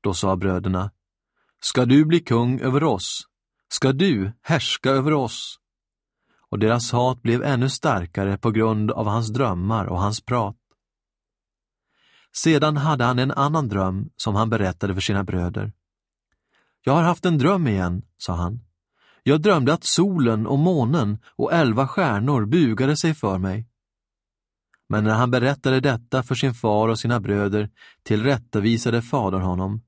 Då 0.00 0.14
sa 0.14 0.36
bröderna, 0.36 0.90
ska 1.60 1.84
du 1.84 2.04
bli 2.04 2.20
kung 2.20 2.60
över 2.60 2.84
oss? 2.84 3.26
Ska 3.72 3.92
du 3.92 4.32
härska 4.42 4.90
över 4.90 5.12
oss? 5.12 5.58
Och 6.50 6.58
deras 6.58 6.92
hat 6.92 7.22
blev 7.22 7.42
ännu 7.42 7.68
starkare 7.68 8.38
på 8.38 8.50
grund 8.50 8.90
av 8.90 9.06
hans 9.06 9.28
drömmar 9.28 9.86
och 9.86 10.00
hans 10.00 10.20
prat. 10.20 10.56
Sedan 12.32 12.76
hade 12.76 13.04
han 13.04 13.18
en 13.18 13.30
annan 13.30 13.68
dröm 13.68 14.10
som 14.16 14.34
han 14.34 14.50
berättade 14.50 14.94
för 14.94 15.00
sina 15.00 15.24
bröder. 15.24 15.72
Jag 16.84 16.92
har 16.92 17.02
haft 17.02 17.24
en 17.24 17.38
dröm 17.38 17.66
igen, 17.66 18.02
sa 18.18 18.34
han. 18.34 18.60
Jag 19.22 19.42
drömde 19.42 19.72
att 19.72 19.84
solen 19.84 20.46
och 20.46 20.58
månen 20.58 21.18
och 21.36 21.52
elva 21.52 21.88
stjärnor 21.88 22.46
bugade 22.46 22.96
sig 22.96 23.14
för 23.14 23.38
mig. 23.38 23.68
Men 24.88 25.04
när 25.04 25.14
han 25.14 25.30
berättade 25.30 25.80
detta 25.80 26.22
för 26.22 26.34
sin 26.34 26.54
far 26.54 26.88
och 26.88 26.98
sina 26.98 27.20
bröder 27.20 27.70
tillrättavisade 28.02 29.02
fadern 29.02 29.42
honom. 29.42 29.82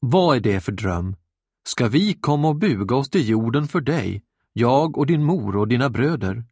Vad 0.00 0.36
är 0.36 0.40
det 0.40 0.60
för 0.60 0.72
dröm? 0.72 1.16
Ska 1.62 1.88
vi 1.88 2.14
komma 2.14 2.48
och 2.48 2.56
buga 2.56 2.96
oss 2.96 3.10
till 3.10 3.28
jorden 3.28 3.68
för 3.68 3.80
dig, 3.80 4.22
jag 4.52 4.98
och 4.98 5.06
din 5.06 5.24
mor 5.24 5.56
och 5.56 5.68
dina 5.68 5.90
bröder? 5.90 6.44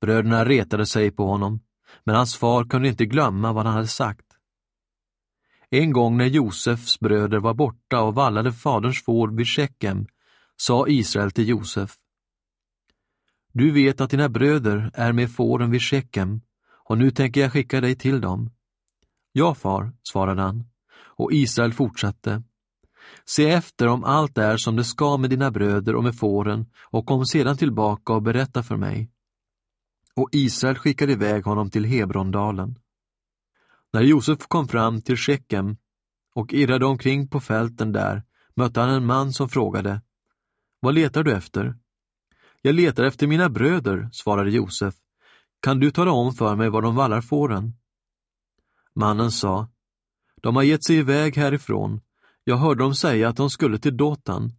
Bröderna 0.00 0.44
retade 0.44 0.86
sig 0.86 1.10
på 1.10 1.26
honom, 1.26 1.60
men 2.04 2.14
hans 2.14 2.36
far 2.36 2.64
kunde 2.64 2.88
inte 2.88 3.06
glömma 3.06 3.52
vad 3.52 3.66
han 3.66 3.74
hade 3.74 3.88
sagt. 3.88 4.26
En 5.70 5.92
gång 5.92 6.16
när 6.16 6.26
Josefs 6.26 7.00
bröder 7.00 7.38
var 7.38 7.54
borta 7.54 8.02
och 8.02 8.14
vallade 8.14 8.52
faderns 8.52 9.04
får 9.04 9.28
vid 9.28 9.46
Shekem 9.48 10.06
sa 10.56 10.88
Israel 10.88 11.30
till 11.30 11.48
Josef. 11.48 11.96
Du 13.52 13.70
vet 13.70 14.00
att 14.00 14.10
dina 14.10 14.28
bröder 14.28 14.90
är 14.94 15.12
med 15.12 15.30
fåren 15.34 15.70
vid 15.70 15.82
Shekem 15.82 16.40
och 16.84 16.98
nu 16.98 17.10
tänker 17.10 17.40
jag 17.40 17.52
skicka 17.52 17.80
dig 17.80 17.96
till 17.96 18.20
dem. 18.20 18.50
Ja, 19.32 19.54
far, 19.54 19.92
svarade 20.02 20.42
han, 20.42 20.64
och 20.94 21.32
Israel 21.32 21.72
fortsatte. 21.72 22.42
Se 23.28 23.50
efter 23.50 23.88
om 23.88 24.04
allt 24.04 24.38
är 24.38 24.56
som 24.56 24.76
det 24.76 24.84
ska 24.84 25.16
med 25.16 25.30
dina 25.30 25.50
bröder 25.50 25.94
och 25.94 26.04
med 26.04 26.18
fåren 26.18 26.66
och 26.82 27.06
kom 27.06 27.26
sedan 27.26 27.56
tillbaka 27.56 28.12
och 28.12 28.22
berätta 28.22 28.62
för 28.62 28.76
mig. 28.76 29.10
Och 30.14 30.28
Israel 30.32 30.78
skickade 30.78 31.12
iväg 31.12 31.44
honom 31.44 31.70
till 31.70 31.84
Hebrondalen. 31.84 32.78
När 33.92 34.02
Josef 34.02 34.46
kom 34.48 34.68
fram 34.68 35.02
till 35.02 35.16
Shekem 35.16 35.76
och 36.34 36.52
irrade 36.52 36.86
omkring 36.86 37.28
på 37.28 37.40
fälten 37.40 37.92
där 37.92 38.22
mötte 38.54 38.80
han 38.80 38.90
en 38.90 39.06
man 39.06 39.32
som 39.32 39.48
frågade 39.48 40.02
Vad 40.80 40.94
letar 40.94 41.22
du 41.22 41.32
efter? 41.32 41.78
Jag 42.62 42.74
letar 42.74 43.04
efter 43.04 43.26
mina 43.26 43.48
bröder, 43.48 44.08
svarade 44.12 44.50
Josef. 44.50 44.94
Kan 45.60 45.80
du 45.80 45.90
tala 45.90 46.12
om 46.12 46.32
för 46.34 46.56
mig 46.56 46.68
var 46.70 46.82
de 46.82 46.94
vallar 46.94 47.20
fåren? 47.20 47.74
Mannen 48.94 49.30
sa 49.30 49.68
De 50.42 50.56
har 50.56 50.62
gett 50.62 50.84
sig 50.84 50.96
iväg 50.96 51.36
härifrån. 51.36 52.00
Jag 52.44 52.56
hörde 52.56 52.82
dem 52.82 52.94
säga 52.94 53.28
att 53.28 53.36
de 53.36 53.50
skulle 53.50 53.78
till 53.78 53.96
Dotan. 53.96 54.52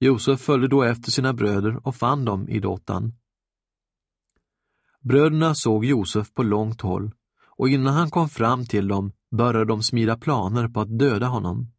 Josef 0.00 0.40
följde 0.40 0.68
då 0.68 0.82
efter 0.82 1.10
sina 1.10 1.32
bröder 1.32 1.86
och 1.86 1.96
fann 1.96 2.24
dem 2.24 2.48
i 2.48 2.60
Dotan. 2.60 3.12
Bröderna 5.00 5.54
såg 5.54 5.84
Josef 5.84 6.34
på 6.34 6.42
långt 6.42 6.80
håll 6.80 7.12
och 7.56 7.68
innan 7.68 7.94
han 7.94 8.10
kom 8.10 8.28
fram 8.28 8.66
till 8.66 8.88
dem 8.88 9.12
började 9.30 9.64
de 9.64 9.82
smida 9.82 10.16
planer 10.16 10.68
på 10.68 10.80
att 10.80 10.98
döda 10.98 11.26
honom. 11.26 11.72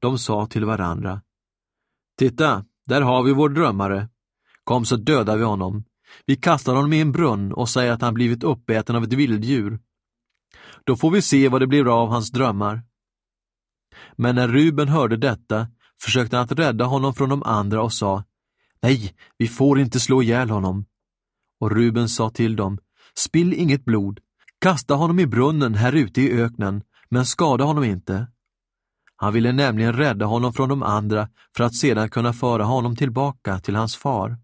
De 0.00 0.18
sa 0.18 0.46
till 0.46 0.64
varandra 0.64 1.22
Titta, 2.18 2.64
där 2.86 3.02
har 3.02 3.22
vi 3.22 3.32
vår 3.32 3.48
drömmare. 3.48 4.08
Kom 4.64 4.84
så 4.84 4.96
dödar 4.96 5.36
vi 5.36 5.44
honom. 5.44 5.84
Vi 6.26 6.36
kastar 6.36 6.74
honom 6.74 6.92
i 6.92 7.00
en 7.00 7.12
brunn 7.12 7.52
och 7.52 7.68
säger 7.68 7.92
att 7.92 8.02
han 8.02 8.14
blivit 8.14 8.44
uppäten 8.44 8.96
av 8.96 9.04
ett 9.04 9.12
vilddjur. 9.12 9.80
Då 10.84 10.96
får 10.96 11.10
vi 11.10 11.22
se 11.22 11.48
vad 11.48 11.60
det 11.60 11.66
blir 11.66 12.02
av 12.02 12.08
hans 12.08 12.30
drömmar. 12.30 12.82
Men 14.16 14.34
när 14.34 14.48
Ruben 14.48 14.88
hörde 14.88 15.16
detta 15.16 15.66
försökte 16.02 16.36
han 16.36 16.44
att 16.44 16.58
rädda 16.58 16.84
honom 16.84 17.14
från 17.14 17.28
de 17.28 17.42
andra 17.42 17.82
och 17.82 17.92
sa 17.92 18.24
Nej, 18.82 19.14
vi 19.38 19.48
får 19.48 19.80
inte 19.80 20.00
slå 20.00 20.22
ihjäl 20.22 20.50
honom. 20.50 20.84
Och 21.60 21.70
Ruben 21.70 22.08
sa 22.08 22.30
till 22.30 22.56
dem 22.56 22.78
Spill 23.14 23.54
inget 23.54 23.84
blod, 23.84 24.20
kasta 24.60 24.94
honom 24.94 25.18
i 25.18 25.26
brunnen 25.26 25.74
här 25.74 25.92
ute 25.92 26.20
i 26.22 26.42
öknen, 26.42 26.82
men 27.08 27.26
skada 27.26 27.64
honom 27.64 27.84
inte. 27.84 28.26
Han 29.16 29.32
ville 29.32 29.52
nämligen 29.52 29.92
rädda 29.92 30.26
honom 30.26 30.52
från 30.52 30.68
de 30.68 30.82
andra 30.82 31.28
för 31.56 31.64
att 31.64 31.74
sedan 31.74 32.10
kunna 32.10 32.32
föra 32.32 32.64
honom 32.64 32.96
tillbaka 32.96 33.58
till 33.58 33.76
hans 33.76 33.96
far. 33.96 34.38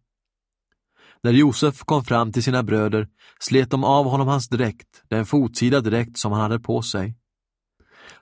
När 1.23 1.33
Josef 1.33 1.85
kom 1.85 2.05
fram 2.05 2.33
till 2.33 2.43
sina 2.43 2.63
bröder 2.63 3.09
slet 3.41 3.71
de 3.71 3.85
av 3.85 4.07
honom 4.07 4.29
hans 4.29 4.49
dräkt, 4.49 5.03
den 5.09 5.27
fotsida 5.27 5.81
dräkt 5.81 6.19
som 6.19 6.33
han 6.33 6.41
hade 6.41 6.61
på 6.61 6.83
sig. 6.83 7.17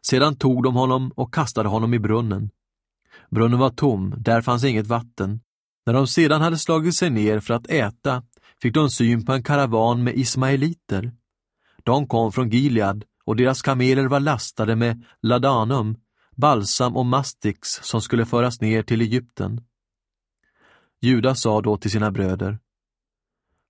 Sedan 0.02 0.36
tog 0.36 0.62
de 0.62 0.74
honom 0.74 1.12
och 1.16 1.34
kastade 1.34 1.68
honom 1.68 1.94
i 1.94 1.98
brunnen. 1.98 2.50
Brunnen 3.30 3.58
var 3.58 3.70
tom, 3.70 4.14
där 4.18 4.42
fanns 4.42 4.64
inget 4.64 4.86
vatten. 4.86 5.40
När 5.86 5.94
de 5.94 6.06
sedan 6.06 6.40
hade 6.40 6.58
slagit 6.58 6.94
sig 6.94 7.10
ner 7.10 7.40
för 7.40 7.54
att 7.54 7.66
äta 7.66 8.22
fick 8.62 8.74
de 8.74 8.90
syn 8.90 9.24
på 9.24 9.32
en 9.32 9.42
karavan 9.42 10.04
med 10.04 10.16
ismaeliter. 10.16 11.12
De 11.84 12.06
kom 12.06 12.32
från 12.32 12.50
Gilead 12.50 13.04
och 13.24 13.36
deras 13.36 13.62
kameler 13.62 14.04
var 14.04 14.20
lastade 14.20 14.76
med 14.76 15.04
ladanum, 15.22 15.96
balsam 16.36 16.96
och 16.96 17.06
mastix 17.06 17.68
som 17.82 18.00
skulle 18.00 18.26
föras 18.26 18.60
ner 18.60 18.82
till 18.82 19.00
Egypten. 19.00 19.64
Juda 21.00 21.34
sa 21.34 21.60
då 21.60 21.76
till 21.76 21.90
sina 21.90 22.10
bröder 22.10 22.58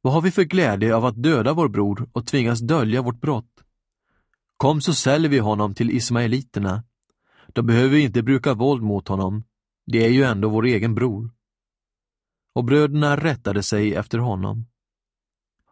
vad 0.02 0.12
har 0.12 0.20
vi 0.20 0.30
för 0.30 0.42
glädje 0.42 0.96
av 0.96 1.04
att 1.04 1.22
döda 1.22 1.52
vår 1.52 1.68
bror 1.68 2.08
och 2.12 2.26
tvingas 2.26 2.60
dölja 2.60 3.02
vårt 3.02 3.20
brott? 3.20 3.64
Kom 4.60 4.80
så 4.80 4.94
säljer 4.94 5.30
vi 5.30 5.38
honom 5.38 5.74
till 5.74 5.90
ismaeliterna. 5.90 6.84
Då 7.46 7.62
behöver 7.62 7.88
vi 7.88 8.00
inte 8.00 8.22
bruka 8.22 8.54
våld 8.54 8.82
mot 8.82 9.08
honom. 9.08 9.44
Det 9.86 10.04
är 10.04 10.08
ju 10.08 10.22
ändå 10.22 10.48
vår 10.48 10.64
egen 10.66 10.94
bror. 10.94 11.30
Och 12.54 12.64
bröderna 12.64 13.16
rättade 13.16 13.62
sig 13.62 13.94
efter 13.94 14.18
honom. 14.18 14.66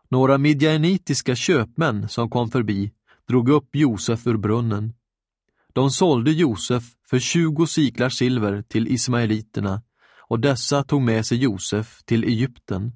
Några 0.08 0.38
midjanitiska 0.38 1.34
köpmän 1.34 2.08
som 2.08 2.30
kom 2.30 2.50
förbi 2.50 2.92
drog 3.28 3.48
upp 3.48 3.76
Josef 3.76 4.26
ur 4.26 4.36
brunnen. 4.36 4.94
De 5.72 5.90
sålde 5.90 6.30
Josef 6.32 6.84
för 7.10 7.18
tjugo 7.18 7.66
siklar 7.66 8.08
silver 8.08 8.62
till 8.62 8.88
ismaeliterna 8.88 9.82
och 10.28 10.40
dessa 10.40 10.84
tog 10.84 11.02
med 11.02 11.26
sig 11.26 11.38
Josef 11.38 12.02
till 12.04 12.24
Egypten. 12.24 12.92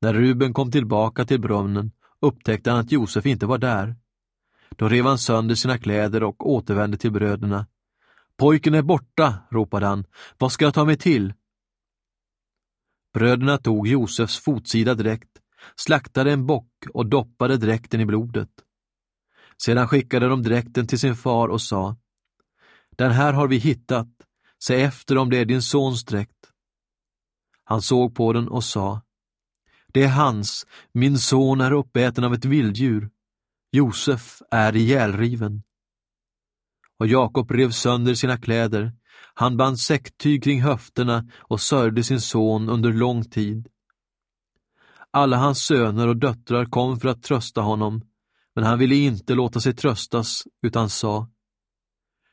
När 0.00 0.14
Ruben 0.14 0.54
kom 0.54 0.70
tillbaka 0.70 1.24
till 1.24 1.40
brunnen 1.40 1.92
upptäckte 2.20 2.70
han 2.70 2.80
att 2.80 2.92
Josef 2.92 3.26
inte 3.26 3.46
var 3.46 3.58
där. 3.58 3.96
Då 4.76 4.88
rev 4.88 5.06
han 5.06 5.18
sönder 5.18 5.54
sina 5.54 5.78
kläder 5.78 6.22
och 6.22 6.50
återvände 6.50 6.96
till 6.96 7.12
bröderna. 7.12 7.66
Pojken 8.36 8.74
är 8.74 8.82
borta, 8.82 9.34
ropade 9.50 9.86
han. 9.86 10.04
Vad 10.38 10.52
ska 10.52 10.64
jag 10.64 10.74
ta 10.74 10.84
mig 10.84 10.96
till? 10.96 11.34
Bröderna 13.14 13.58
tog 13.58 13.88
Josefs 13.88 14.38
fotsida 14.38 14.94
dräkt, 14.94 15.30
slaktade 15.76 16.32
en 16.32 16.46
bock 16.46 16.72
och 16.94 17.06
doppade 17.06 17.56
dräkten 17.56 18.00
i 18.00 18.06
blodet. 18.06 18.50
Sedan 19.62 19.88
skickade 19.88 20.28
de 20.28 20.42
dräkten 20.42 20.86
till 20.86 20.98
sin 20.98 21.16
far 21.16 21.48
och 21.48 21.62
sa 21.62 21.96
Den 22.90 23.10
här 23.10 23.32
har 23.32 23.48
vi 23.48 23.56
hittat, 23.56 24.08
se 24.58 24.82
efter 24.82 25.18
om 25.18 25.30
det 25.30 25.38
är 25.38 25.44
din 25.44 25.62
sons 25.62 26.04
dräkt. 26.04 26.50
Han 27.64 27.82
såg 27.82 28.14
på 28.14 28.32
den 28.32 28.48
och 28.48 28.64
sa 28.64 29.02
Det 29.86 30.02
är 30.02 30.08
hans, 30.08 30.66
min 30.92 31.18
son 31.18 31.60
är 31.60 31.72
uppäten 31.72 32.24
av 32.24 32.34
ett 32.34 32.44
vilddjur. 32.44 33.10
Josef 33.72 34.42
är 34.50 34.76
ihjälriven. 34.76 35.62
Och 36.98 37.06
Jakob 37.06 37.50
rev 37.50 37.70
sönder 37.70 38.14
sina 38.14 38.36
kläder, 38.36 38.92
han 39.34 39.56
band 39.56 39.78
säcktyg 39.78 40.44
kring 40.44 40.62
höfterna 40.62 41.28
och 41.38 41.60
sörjde 41.60 42.04
sin 42.04 42.20
son 42.20 42.68
under 42.68 42.92
lång 42.92 43.24
tid. 43.24 43.68
Alla 45.10 45.36
hans 45.36 45.64
söner 45.64 46.08
och 46.08 46.16
döttrar 46.16 46.64
kom 46.64 47.00
för 47.00 47.08
att 47.08 47.22
trösta 47.22 47.60
honom, 47.60 48.02
men 48.54 48.64
han 48.64 48.78
ville 48.78 48.94
inte 48.94 49.34
låta 49.34 49.60
sig 49.60 49.74
tröstas 49.74 50.42
utan 50.62 50.90
sa 50.90 51.30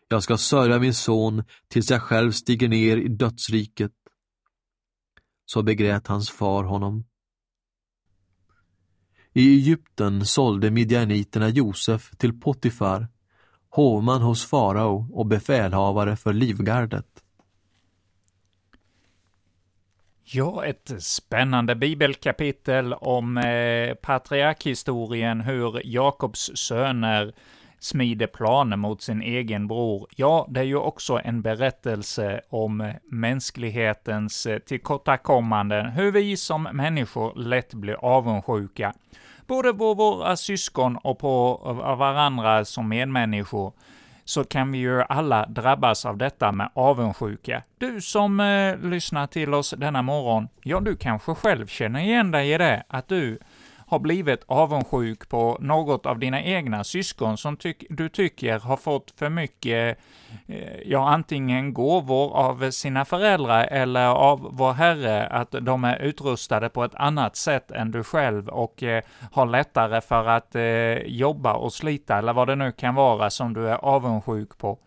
Jag 0.08 0.24
ska 0.24 0.38
sörja 0.38 0.80
min 0.80 0.94
son 0.94 1.44
tills 1.68 1.92
jag 1.92 2.02
själv 2.02 2.32
stiger 2.32 2.68
ner 2.68 2.98
i 2.98 3.08
dödsriket. 3.08 3.92
Så 5.46 5.64
begrät 5.64 6.08
hans 6.08 6.30
far 6.30 6.64
honom. 6.64 7.07
I 9.38 9.56
Egypten 9.56 10.26
sålde 10.26 10.72
midjaniterna 10.72 11.50
Josef 11.50 12.12
till 12.18 12.40
Potifar, 12.40 13.08
hovman 13.70 14.22
hos 14.22 14.46
farao 14.46 15.08
och 15.14 15.26
befälhavare 15.26 16.16
för 16.16 16.34
livgardet. 16.34 17.06
Ja, 20.24 20.66
ett 20.66 20.92
spännande 21.00 21.76
bibelkapitel 21.76 22.94
om 22.94 23.38
eh, 23.38 23.94
patriarkhistorien, 23.94 25.42
hur 25.42 25.82
Jakobs 25.84 26.52
söner 26.56 27.34
smider 27.80 28.28
planer 28.28 28.78
mot 28.78 29.02
sin 29.02 29.22
egen 29.22 29.68
bror. 29.68 30.08
Ja, 30.16 30.48
det 30.50 30.60
är 30.60 30.64
ju 30.64 30.78
också 30.78 31.22
en 31.24 31.42
berättelse 31.42 32.42
om 32.50 32.94
mänsklighetens 33.12 34.46
eh, 34.46 34.60
tillkortakommanden, 34.60 35.86
hur 35.86 36.12
vi 36.12 36.38
som 36.38 36.64
människor 36.64 37.36
lätt 37.36 37.74
blir 37.74 38.06
avundsjuka, 38.06 38.94
både 39.48 39.74
på 39.74 39.94
våra 39.94 40.38
syskon 40.38 40.98
och 40.98 41.20
på 41.20 41.62
eh, 41.66 41.96
varandra 41.96 42.66
som 42.66 42.90
medmänniskor 42.90 43.74
så 44.26 44.44
kan 44.44 44.72
vi 44.72 44.78
ju 44.78 45.02
alla 45.02 45.46
drabbas 45.46 46.06
av 46.06 46.18
detta 46.18 46.52
med 46.52 46.70
avundsjuka. 46.74 47.64
Du 47.78 48.02
som 48.02 48.40
eh, 48.40 48.78
lyssnar 48.78 49.28
till 49.28 49.54
oss 49.54 49.74
denna 49.78 50.02
morgon, 50.02 50.48
ja, 50.64 50.80
du 50.80 50.96
kanske 50.96 51.36
själv 51.36 51.68
känner 51.68 52.00
igen 52.00 52.32
dig 52.32 52.54
i 52.54 52.58
det, 52.58 52.84
att 52.88 53.08
du 53.08 53.40
har 53.88 54.00
blivit 54.00 54.44
avundsjuk 54.48 55.30
på 55.30 55.58
något 55.60 56.06
av 56.06 56.20
dina 56.20 56.44
egna 56.44 56.84
syskon 56.84 57.38
som 57.38 57.58
ty 57.58 57.74
du 57.90 58.10
tycker 58.10 58.60
har 58.60 58.78
fått 58.78 59.12
för 59.12 59.30
mycket, 59.30 59.98
eh, 60.48 60.82
ja, 60.86 61.10
antingen 61.10 61.74
gåvor 61.74 62.36
av 62.36 62.72
sina 62.72 63.06
föräldrar 63.06 63.68
eller 63.72 64.08
av 64.08 64.50
vår 64.52 64.74
Herre, 64.74 65.28
att 65.28 65.56
de 65.62 65.84
är 65.84 66.00
utrustade 66.00 66.70
på 66.70 66.84
ett 66.84 66.96
annat 66.96 67.36
sätt 67.36 67.72
än 67.72 67.92
du 67.92 68.04
själv 68.04 68.50
och 68.50 68.84
eh, 68.84 69.04
har 69.32 69.46
lättare 69.46 70.02
för 70.02 70.28
att 70.28 70.56
eh, 70.56 70.98
jobba 70.98 71.54
och 71.54 71.74
slita, 71.74 72.18
eller 72.18 72.34
vad 72.34 72.48
det 72.48 72.56
nu 72.56 72.72
kan 72.72 72.96
vara 72.96 73.30
som 73.30 73.54
du 73.54 73.68
är 73.70 73.86
avundsjuk 73.86 74.58
på. 74.58 74.80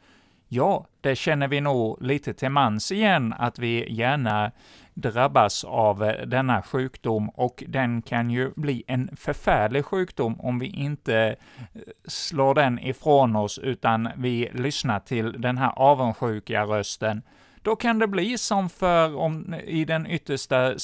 Ja, 0.48 0.86
det 1.00 1.16
känner 1.16 1.48
vi 1.48 1.60
nog 1.60 2.02
lite 2.02 2.34
till 2.34 2.50
mans 2.50 2.92
igen, 2.92 3.34
att 3.38 3.58
vi 3.58 3.92
gärna 3.92 4.52
drabbas 5.00 5.64
av 5.64 6.04
eh, 6.04 6.26
denna 6.26 6.62
sjukdom 6.62 7.28
och 7.28 7.64
den 7.68 8.02
kan 8.02 8.30
ju 8.30 8.52
bli 8.56 8.84
en 8.86 9.16
förfärlig 9.16 9.84
sjukdom 9.84 10.40
om 10.40 10.58
vi 10.58 10.66
inte 10.66 11.16
eh, 11.16 11.80
slår 12.04 12.54
den 12.54 12.78
ifrån 12.78 13.36
oss 13.36 13.58
utan 13.58 14.08
vi 14.16 14.50
lyssnar 14.52 15.00
till 15.00 15.40
den 15.40 15.58
här 15.58 15.72
avundsjuka 15.76 16.64
rösten. 16.64 17.22
Då 17.62 17.76
kan 17.76 17.98
det 17.98 18.06
bli 18.06 18.38
som 18.38 18.68
för, 18.68 19.16
om, 19.16 19.54
i 19.64 19.84
den 19.84 20.06
yttersta, 20.06 20.74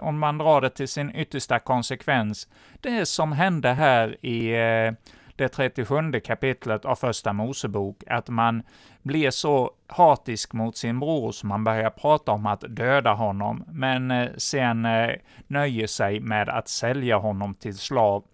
om 0.00 0.18
man 0.18 0.38
drar 0.38 0.60
det 0.60 0.70
till 0.70 0.88
sin 0.88 1.10
yttersta 1.14 1.58
konsekvens, 1.58 2.48
det 2.80 3.06
som 3.06 3.32
hände 3.32 3.72
här 3.72 4.26
i 4.26 4.54
eh, 4.54 4.92
det 5.36 5.48
37 5.48 6.20
kapitlet 6.20 6.84
av 6.84 6.94
Första 6.94 7.32
Mosebok, 7.32 7.96
att 8.06 8.28
man 8.28 8.62
blir 9.02 9.30
så 9.30 9.70
hatisk 9.86 10.52
mot 10.52 10.76
sin 10.76 11.00
bror 11.00 11.32
så 11.32 11.46
man 11.46 11.64
börjar 11.64 11.90
prata 11.90 12.32
om 12.32 12.46
att 12.46 12.64
döda 12.68 13.12
honom, 13.12 13.64
men 13.68 14.10
eh, 14.10 14.28
sen 14.36 14.84
eh, 14.84 15.10
nöjer 15.46 15.86
sig 15.86 16.20
med 16.20 16.48
att 16.48 16.68
sälja 16.68 17.16
honom 17.16 17.54
till 17.54 17.78
slav. 17.78 18.24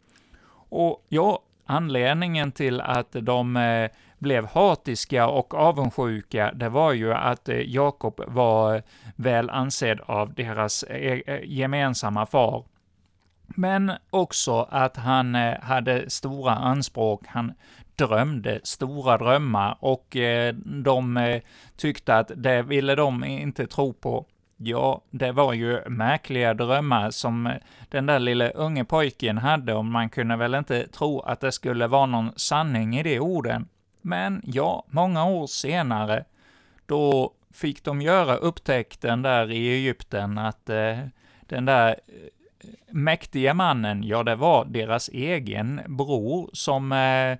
Och 0.68 1.06
ja, 1.08 1.42
anledningen 1.66 2.52
till 2.52 2.80
att 2.80 3.12
de 3.12 3.56
eh, 3.56 3.90
blev 4.18 4.46
hatiska 4.46 5.28
och 5.28 5.54
avundsjuka, 5.54 6.52
det 6.52 6.68
var 6.68 6.92
ju 6.92 7.12
att 7.12 7.48
Jakob 7.64 8.20
var 8.26 8.82
väl 9.16 9.50
ansedd 9.50 10.00
av 10.00 10.34
deras 10.34 10.84
gemensamma 11.44 12.26
far. 12.26 12.64
Men 13.46 13.92
också 14.10 14.68
att 14.70 14.96
han 14.96 15.34
eh, 15.34 15.60
hade 15.60 16.10
stora 16.10 16.52
anspråk. 16.52 17.26
Han 17.26 17.52
drömde 17.96 18.60
stora 18.64 19.18
drömmar 19.18 19.76
och 19.80 20.16
eh, 20.16 20.54
de 20.54 21.16
eh, 21.16 21.42
tyckte 21.76 22.16
att 22.16 22.30
det 22.36 22.62
ville 22.62 22.94
de 22.94 23.24
inte 23.24 23.66
tro 23.66 23.92
på. 23.92 24.26
Ja, 24.56 25.02
det 25.10 25.32
var 25.32 25.52
ju 25.52 25.88
märkliga 25.88 26.54
drömmar 26.54 27.10
som 27.10 27.52
den 27.88 28.06
där 28.06 28.18
lille 28.18 28.50
unge 28.50 28.84
pojken 28.84 29.38
hade 29.38 29.74
och 29.74 29.84
man 29.84 30.08
kunde 30.08 30.36
väl 30.36 30.54
inte 30.54 30.88
tro 30.88 31.20
att 31.20 31.40
det 31.40 31.52
skulle 31.52 31.86
vara 31.86 32.06
någon 32.06 32.32
sanning 32.36 32.98
i 32.98 33.02
de 33.02 33.20
orden. 33.20 33.68
Men 34.02 34.42
ja, 34.44 34.84
många 34.86 35.24
år 35.24 35.46
senare, 35.46 36.24
då 36.86 37.32
fick 37.52 37.84
de 37.84 38.02
göra 38.02 38.36
upptäckten 38.36 39.22
där 39.22 39.50
i 39.50 39.68
Egypten 39.68 40.38
att 40.38 40.70
eh, 40.70 40.98
den 41.40 41.64
där 41.64 41.96
Mäktige 42.92 43.54
mannen, 43.54 44.02
ja, 44.04 44.22
det 44.22 44.36
var 44.36 44.64
deras 44.64 45.08
egen 45.08 45.80
bror 45.86 46.50
som 46.52 46.92
eh, 46.92 47.38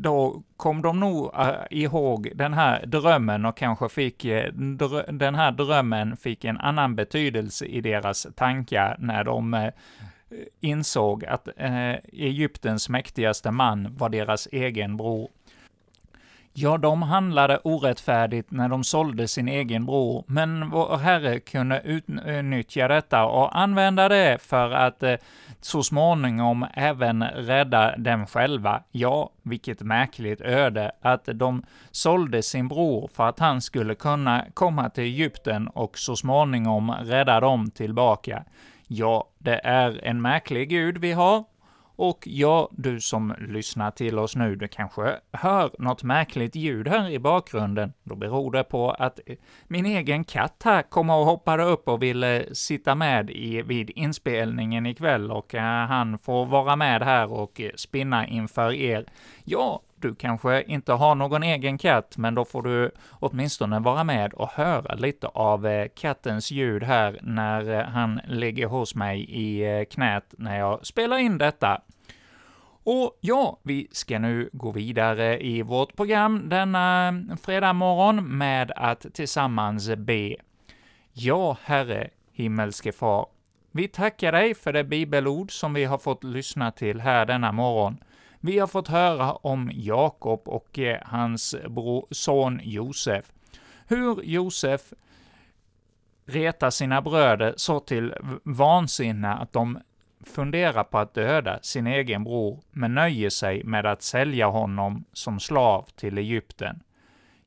då 0.00 0.42
kom 0.56 0.82
de 0.82 1.00
nog 1.00 1.34
eh, 1.34 1.54
ihåg 1.70 2.32
den 2.34 2.54
här 2.54 2.86
drömmen 2.86 3.44
och 3.44 3.56
kanske 3.56 3.88
fick, 3.88 4.24
eh, 4.24 4.52
den 5.08 5.34
här 5.34 5.52
drömmen 5.52 6.16
fick 6.16 6.44
en 6.44 6.58
annan 6.58 6.96
betydelse 6.96 7.66
i 7.66 7.80
deras 7.80 8.26
tankar 8.36 8.96
när 8.98 9.24
de 9.24 9.70
insåg 10.60 11.24
att 11.24 11.48
Egyptens 12.12 12.88
mäktigaste 12.88 13.50
man 13.50 13.96
var 13.96 14.08
deras 14.08 14.48
egen 14.52 14.96
bror. 14.96 15.28
Ja, 16.56 16.78
de 16.78 17.02
handlade 17.02 17.58
orättfärdigt 17.64 18.50
när 18.50 18.68
de 18.68 18.84
sålde 18.84 19.28
sin 19.28 19.48
egen 19.48 19.86
bror, 19.86 20.24
men 20.26 20.70
vår 20.70 20.96
Herre 20.96 21.40
kunde 21.40 21.80
utnyttja 21.84 22.88
detta 22.88 23.24
och 23.24 23.58
använda 23.58 24.08
det 24.08 24.38
för 24.42 24.70
att 24.70 25.02
eh, 25.02 25.14
så 25.60 25.82
småningom 25.82 26.66
även 26.74 27.24
rädda 27.24 27.96
dem 27.96 28.26
själva. 28.26 28.82
Ja, 28.90 29.30
vilket 29.42 29.80
märkligt 29.80 30.40
öde 30.40 30.92
att 31.00 31.28
de 31.34 31.62
sålde 31.90 32.42
sin 32.42 32.68
bror 32.68 33.08
för 33.14 33.28
att 33.28 33.38
han 33.38 33.60
skulle 33.60 33.94
kunna 33.94 34.44
komma 34.54 34.90
till 34.90 35.04
Egypten 35.04 35.68
och 35.68 35.98
så 35.98 36.16
småningom 36.16 36.90
rädda 36.90 37.40
dem 37.40 37.70
tillbaka. 37.70 38.44
Ja, 38.86 39.28
det 39.38 39.60
är 39.64 40.04
en 40.04 40.22
märklig 40.22 40.68
Gud 40.68 40.98
vi 40.98 41.12
har, 41.12 41.44
och 41.96 42.18
ja, 42.26 42.68
du 42.72 43.00
som 43.00 43.34
lyssnar 43.38 43.90
till 43.90 44.18
oss 44.18 44.36
nu, 44.36 44.56
du 44.56 44.68
kanske 44.68 45.16
hör 45.32 45.70
något 45.78 46.02
märkligt 46.02 46.54
ljud 46.54 46.88
här 46.88 47.10
i 47.10 47.18
bakgrunden. 47.18 47.92
Då 48.02 48.16
beror 48.16 48.52
det 48.52 48.64
på 48.64 48.90
att 48.90 49.20
eh, 49.26 49.36
min 49.68 49.86
egen 49.86 50.24
katt 50.24 50.62
här 50.64 50.82
kom 50.82 51.10
och 51.10 51.26
hoppade 51.26 51.64
upp 51.64 51.88
och 51.88 52.02
ville 52.02 52.40
eh, 52.40 52.52
sitta 52.52 52.94
med 52.94 53.30
i, 53.30 53.62
vid 53.62 53.90
inspelningen 53.90 54.86
ikväll 54.86 55.30
och 55.30 55.54
uh, 55.54 55.60
han 55.60 56.18
får 56.18 56.46
vara 56.46 56.76
med 56.76 57.02
här 57.02 57.32
och 57.32 57.60
spinna 57.76 58.26
inför 58.26 58.72
er. 58.72 59.06
Ja, 59.44 59.80
du 60.04 60.14
kanske 60.14 60.62
inte 60.62 60.92
har 60.92 61.14
någon 61.14 61.42
egen 61.42 61.78
katt, 61.78 62.16
men 62.16 62.34
då 62.34 62.44
får 62.44 62.62
du 62.62 62.90
åtminstone 63.10 63.80
vara 63.80 64.04
med 64.04 64.34
och 64.34 64.48
höra 64.48 64.94
lite 64.94 65.26
av 65.26 65.66
eh, 65.66 65.88
kattens 65.96 66.50
ljud 66.50 66.82
här 66.82 67.18
när 67.22 67.78
eh, 67.78 67.84
han 67.84 68.20
ligger 68.26 68.66
hos 68.66 68.94
mig 68.94 69.20
i 69.20 69.78
eh, 69.78 69.84
knät 69.84 70.34
när 70.38 70.58
jag 70.58 70.86
spelar 70.86 71.18
in 71.18 71.38
detta. 71.38 71.80
Och 72.84 73.18
ja, 73.20 73.58
vi 73.62 73.88
ska 73.92 74.18
nu 74.18 74.50
gå 74.52 74.70
vidare 74.70 75.44
i 75.44 75.62
vårt 75.62 75.96
program 75.96 76.48
denna 76.48 77.14
fredag 77.42 77.72
morgon 77.72 78.38
med 78.38 78.72
att 78.76 79.06
tillsammans 79.14 79.90
be. 79.96 80.36
Ja, 81.12 81.56
Herre, 81.62 82.10
himmelske 82.32 82.92
Far, 82.92 83.26
vi 83.72 83.88
tackar 83.88 84.32
dig 84.32 84.54
för 84.54 84.72
det 84.72 84.84
bibelord 84.84 85.52
som 85.52 85.74
vi 85.74 85.84
har 85.84 85.98
fått 85.98 86.24
lyssna 86.24 86.70
till 86.70 87.00
här 87.00 87.26
denna 87.26 87.52
morgon. 87.52 87.96
Vi 88.46 88.58
har 88.58 88.66
fått 88.66 88.88
höra 88.88 89.32
om 89.32 89.70
Jakob 89.74 90.48
och 90.48 90.78
eh, 90.78 91.00
hans 91.02 91.56
son 92.10 92.60
Josef. 92.62 93.32
Hur 93.86 94.22
Josef 94.22 94.92
retar 96.26 96.70
sina 96.70 97.02
bröder 97.02 97.54
så 97.56 97.80
till 97.80 98.14
vansinne 98.42 99.34
att 99.34 99.52
de 99.52 99.78
funderar 100.26 100.84
på 100.84 100.98
att 100.98 101.14
döda 101.14 101.58
sin 101.62 101.86
egen 101.86 102.24
bror, 102.24 102.60
men 102.70 102.94
nöjer 102.94 103.30
sig 103.30 103.64
med 103.64 103.86
att 103.86 104.02
sälja 104.02 104.46
honom 104.46 105.04
som 105.12 105.40
slav 105.40 105.88
till 105.96 106.18
Egypten. 106.18 106.82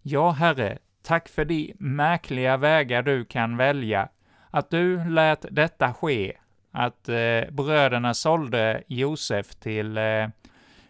Ja, 0.02 0.32
Herre, 0.32 0.78
tack 1.04 1.30
för 1.30 1.46
de 1.46 1.74
märkliga 1.80 2.58
vägar 2.58 3.02
du 3.02 3.26
kan 3.26 3.58
välja, 3.58 4.10
att 4.52 4.70
du 4.70 5.10
lät 5.10 5.46
detta 5.52 5.94
ske, 5.94 6.38
att 6.72 7.10
eh, 7.10 7.52
bröderna 7.52 8.14
sålde 8.14 8.84
Josef 8.88 9.56
till 9.56 9.98
eh, 9.98 10.28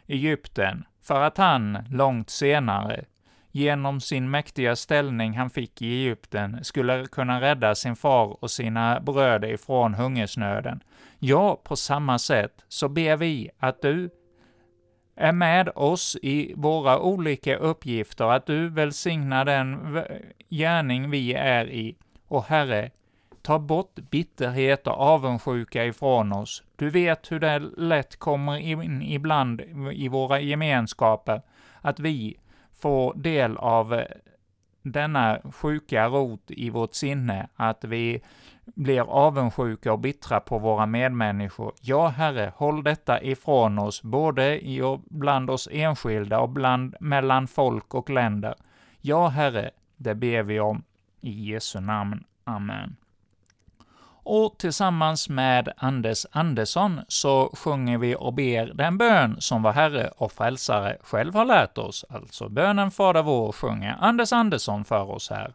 Egypten, 0.08 0.86
för 1.02 1.22
att 1.22 1.38
han 1.38 1.78
långt 1.92 2.30
senare, 2.30 3.06
genom 3.52 4.02
sin 4.02 4.30
mäktiga 4.30 4.76
ställning 4.76 5.38
han 5.38 5.50
fick 5.50 5.82
i 5.82 5.86
Egypten, 5.86 6.64
skulle 6.64 7.06
kunna 7.06 7.42
rädda 7.42 7.76
sin 7.76 7.96
far 7.96 8.44
och 8.44 8.52
sina 8.52 9.00
bröder 9.00 9.48
ifrån 9.48 9.94
hungersnöden. 9.94 10.84
Ja, 11.20 11.62
på 11.64 11.76
samma 11.76 12.20
sätt 12.20 12.64
så 12.68 12.90
ber 12.90 13.18
vi 13.18 13.50
att 13.60 13.82
du 13.82 14.10
är 15.16 15.32
med 15.32 15.70
oss 15.76 16.18
i 16.22 16.54
våra 16.56 17.00
olika 17.00 17.58
uppgifter, 17.58 18.26
att 18.26 18.46
du 18.46 18.70
välsignar 18.70 19.46
den 19.46 20.00
gärning 20.50 21.10
vi 21.10 21.34
är 21.34 21.70
i. 21.70 21.96
Och 22.28 22.44
Herre, 22.44 22.92
ta 23.42 23.60
bort 23.60 23.96
bitterhet 23.96 24.88
och 24.88 25.00
avundsjuka 25.00 25.86
ifrån 25.86 26.34
oss. 26.34 26.64
Du 26.78 26.90
vet 26.90 27.32
hur 27.32 27.40
det 27.40 27.60
lätt 27.78 28.20
kommer 28.20 28.58
in 28.58 29.02
ibland 29.02 29.62
i 29.94 30.08
våra 30.08 30.40
gemenskaper, 30.40 31.42
att 31.82 32.00
vi 32.00 32.38
får 32.72 33.14
del 33.16 33.58
av 33.58 33.94
eh, 33.94 34.06
denna 34.82 35.40
sjuka 35.52 36.08
rot 36.08 36.44
i 36.48 36.70
vårt 36.70 36.94
sinne, 36.94 37.48
att 37.56 37.84
vi 37.84 38.22
blir 38.66 39.02
avundsjuka 39.02 39.94
och 39.94 40.00
bittra 40.00 40.40
på 40.40 40.60
våra 40.60 40.86
medmänniskor. 40.86 41.74
Ja, 41.82 42.08
Herre, 42.08 42.54
håll 42.56 42.84
detta 42.84 43.22
ifrån 43.22 43.80
oss, 43.80 44.02
både 44.04 44.68
i 44.68 44.82
och 44.82 45.02
bland 45.10 45.50
oss 45.50 45.70
enskilda 45.72 46.40
och 46.40 46.50
bland, 46.50 46.96
mellan 47.00 47.48
folk 47.48 47.94
och 47.94 48.10
länder. 48.10 48.56
Ja, 49.02 49.28
Herre, 49.28 49.72
det 49.96 50.16
ber 50.16 50.44
vi 50.44 50.60
om. 50.60 50.84
I 51.22 51.52
Jesu 51.52 51.80
namn. 51.80 52.24
Amen. 52.44 52.96
Och 54.30 54.58
tillsammans 54.58 55.30
med 55.30 55.74
Anders 55.78 56.26
Andersson 56.32 57.02
så 57.08 57.50
sjunger 57.54 57.98
vi 57.98 58.16
och 58.16 58.34
ber 58.34 58.66
den 58.74 58.98
bön 58.98 59.36
som 59.40 59.64
vår 59.64 59.72
Herre 59.72 60.12
och 60.18 60.32
Frälsare 60.32 60.98
själv 61.02 61.34
har 61.34 61.46
lärt 61.46 61.78
oss, 61.78 62.06
alltså 62.10 62.50
bönen 62.50 62.92
Fader 62.92 63.24
vår 63.24 63.52
sjunger 63.52 63.98
Anders 64.00 64.34
Andersson 64.34 64.86
för 64.86 65.12
oss 65.12 65.30
här. 65.30 65.54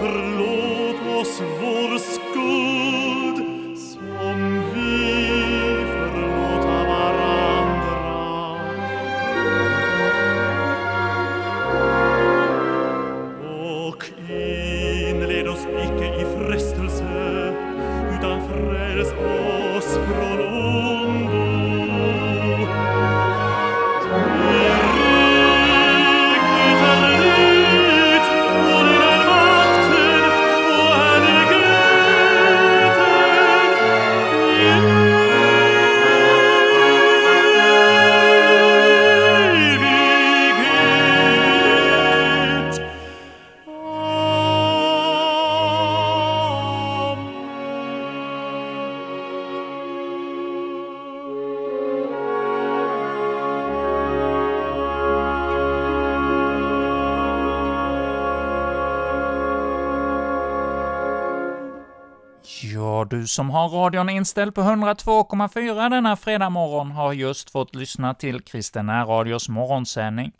verloren. 0.00 0.59
Du 63.04 63.26
som 63.26 63.50
har 63.50 63.68
radion 63.68 64.08
inställd 64.08 64.54
på 64.54 64.60
102,4 64.60 65.90
denna 65.90 66.16
fredag 66.16 66.50
morgon 66.50 66.90
har 66.90 67.12
just 67.12 67.50
fått 67.50 67.74
lyssna 67.74 68.14
till 68.14 68.40
Kristen 68.40 68.90
radios 69.06 69.48
morgonsändning. 69.48 70.32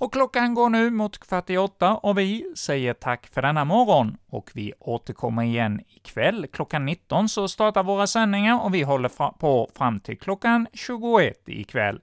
Och 0.00 0.12
klockan 0.12 0.54
går 0.54 0.68
nu 0.68 0.90
mot 0.90 1.18
kvart 1.18 1.50
i 1.50 1.58
åtta 1.58 1.94
och 1.94 2.18
vi 2.18 2.52
säger 2.56 2.94
tack 2.94 3.26
för 3.26 3.42
denna 3.42 3.64
morgon, 3.64 4.16
och 4.30 4.50
vi 4.54 4.72
återkommer 4.78 5.42
igen 5.42 5.80
ikväll. 5.88 6.46
Klockan 6.52 6.84
19 6.84 7.28
så 7.28 7.48
startar 7.48 7.82
våra 7.82 8.06
sändningar 8.06 8.64
och 8.64 8.74
vi 8.74 8.82
håller 8.82 9.32
på 9.38 9.70
fram 9.74 10.00
till 10.00 10.18
klockan 10.18 10.66
21 10.72 11.48
ikväll. 11.48 12.00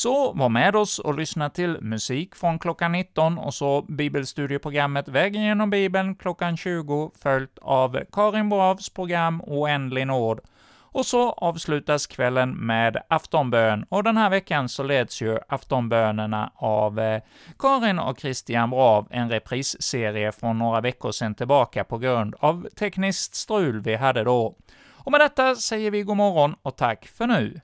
Så 0.00 0.32
var 0.32 0.48
med 0.48 0.76
oss 0.76 0.98
och 0.98 1.14
lyssna 1.14 1.50
till 1.50 1.78
musik 1.80 2.34
från 2.34 2.58
klockan 2.58 2.92
19 2.92 3.38
och 3.38 3.54
så 3.54 3.82
bibelstudieprogrammet 3.82 5.08
Vägen 5.08 5.42
genom 5.42 5.70
Bibeln 5.70 6.14
klockan 6.14 6.56
20, 6.56 7.10
följt 7.22 7.58
av 7.62 8.00
Karin 8.12 8.48
Boavs 8.48 8.90
program 8.90 9.42
Oändlig 9.46 10.06
nåd. 10.06 10.40
Och 10.72 11.06
så 11.06 11.30
avslutas 11.30 12.06
kvällen 12.06 12.50
med 12.50 12.96
aftonbön, 13.08 13.84
och 13.88 14.04
den 14.04 14.16
här 14.16 14.30
veckan 14.30 14.68
så 14.68 14.82
leds 14.82 15.22
ju 15.22 15.38
aftonbönerna 15.48 16.52
av 16.54 17.00
eh, 17.00 17.22
Karin 17.58 17.98
och 17.98 18.20
Christian 18.20 18.70
Brav, 18.70 19.08
en 19.10 19.30
reprisserie 19.30 20.32
från 20.32 20.58
några 20.58 20.80
veckor 20.80 21.12
sedan 21.12 21.34
tillbaka 21.34 21.84
på 21.84 21.98
grund 21.98 22.34
av 22.38 22.68
tekniskt 22.78 23.34
strul 23.34 23.80
vi 23.80 23.96
hade 23.96 24.24
då. 24.24 24.54
Och 24.88 25.12
med 25.12 25.20
detta 25.20 25.54
säger 25.54 25.90
vi 25.90 26.02
god 26.02 26.16
morgon 26.16 26.54
och 26.62 26.76
tack 26.76 27.06
för 27.06 27.26
nu. 27.26 27.60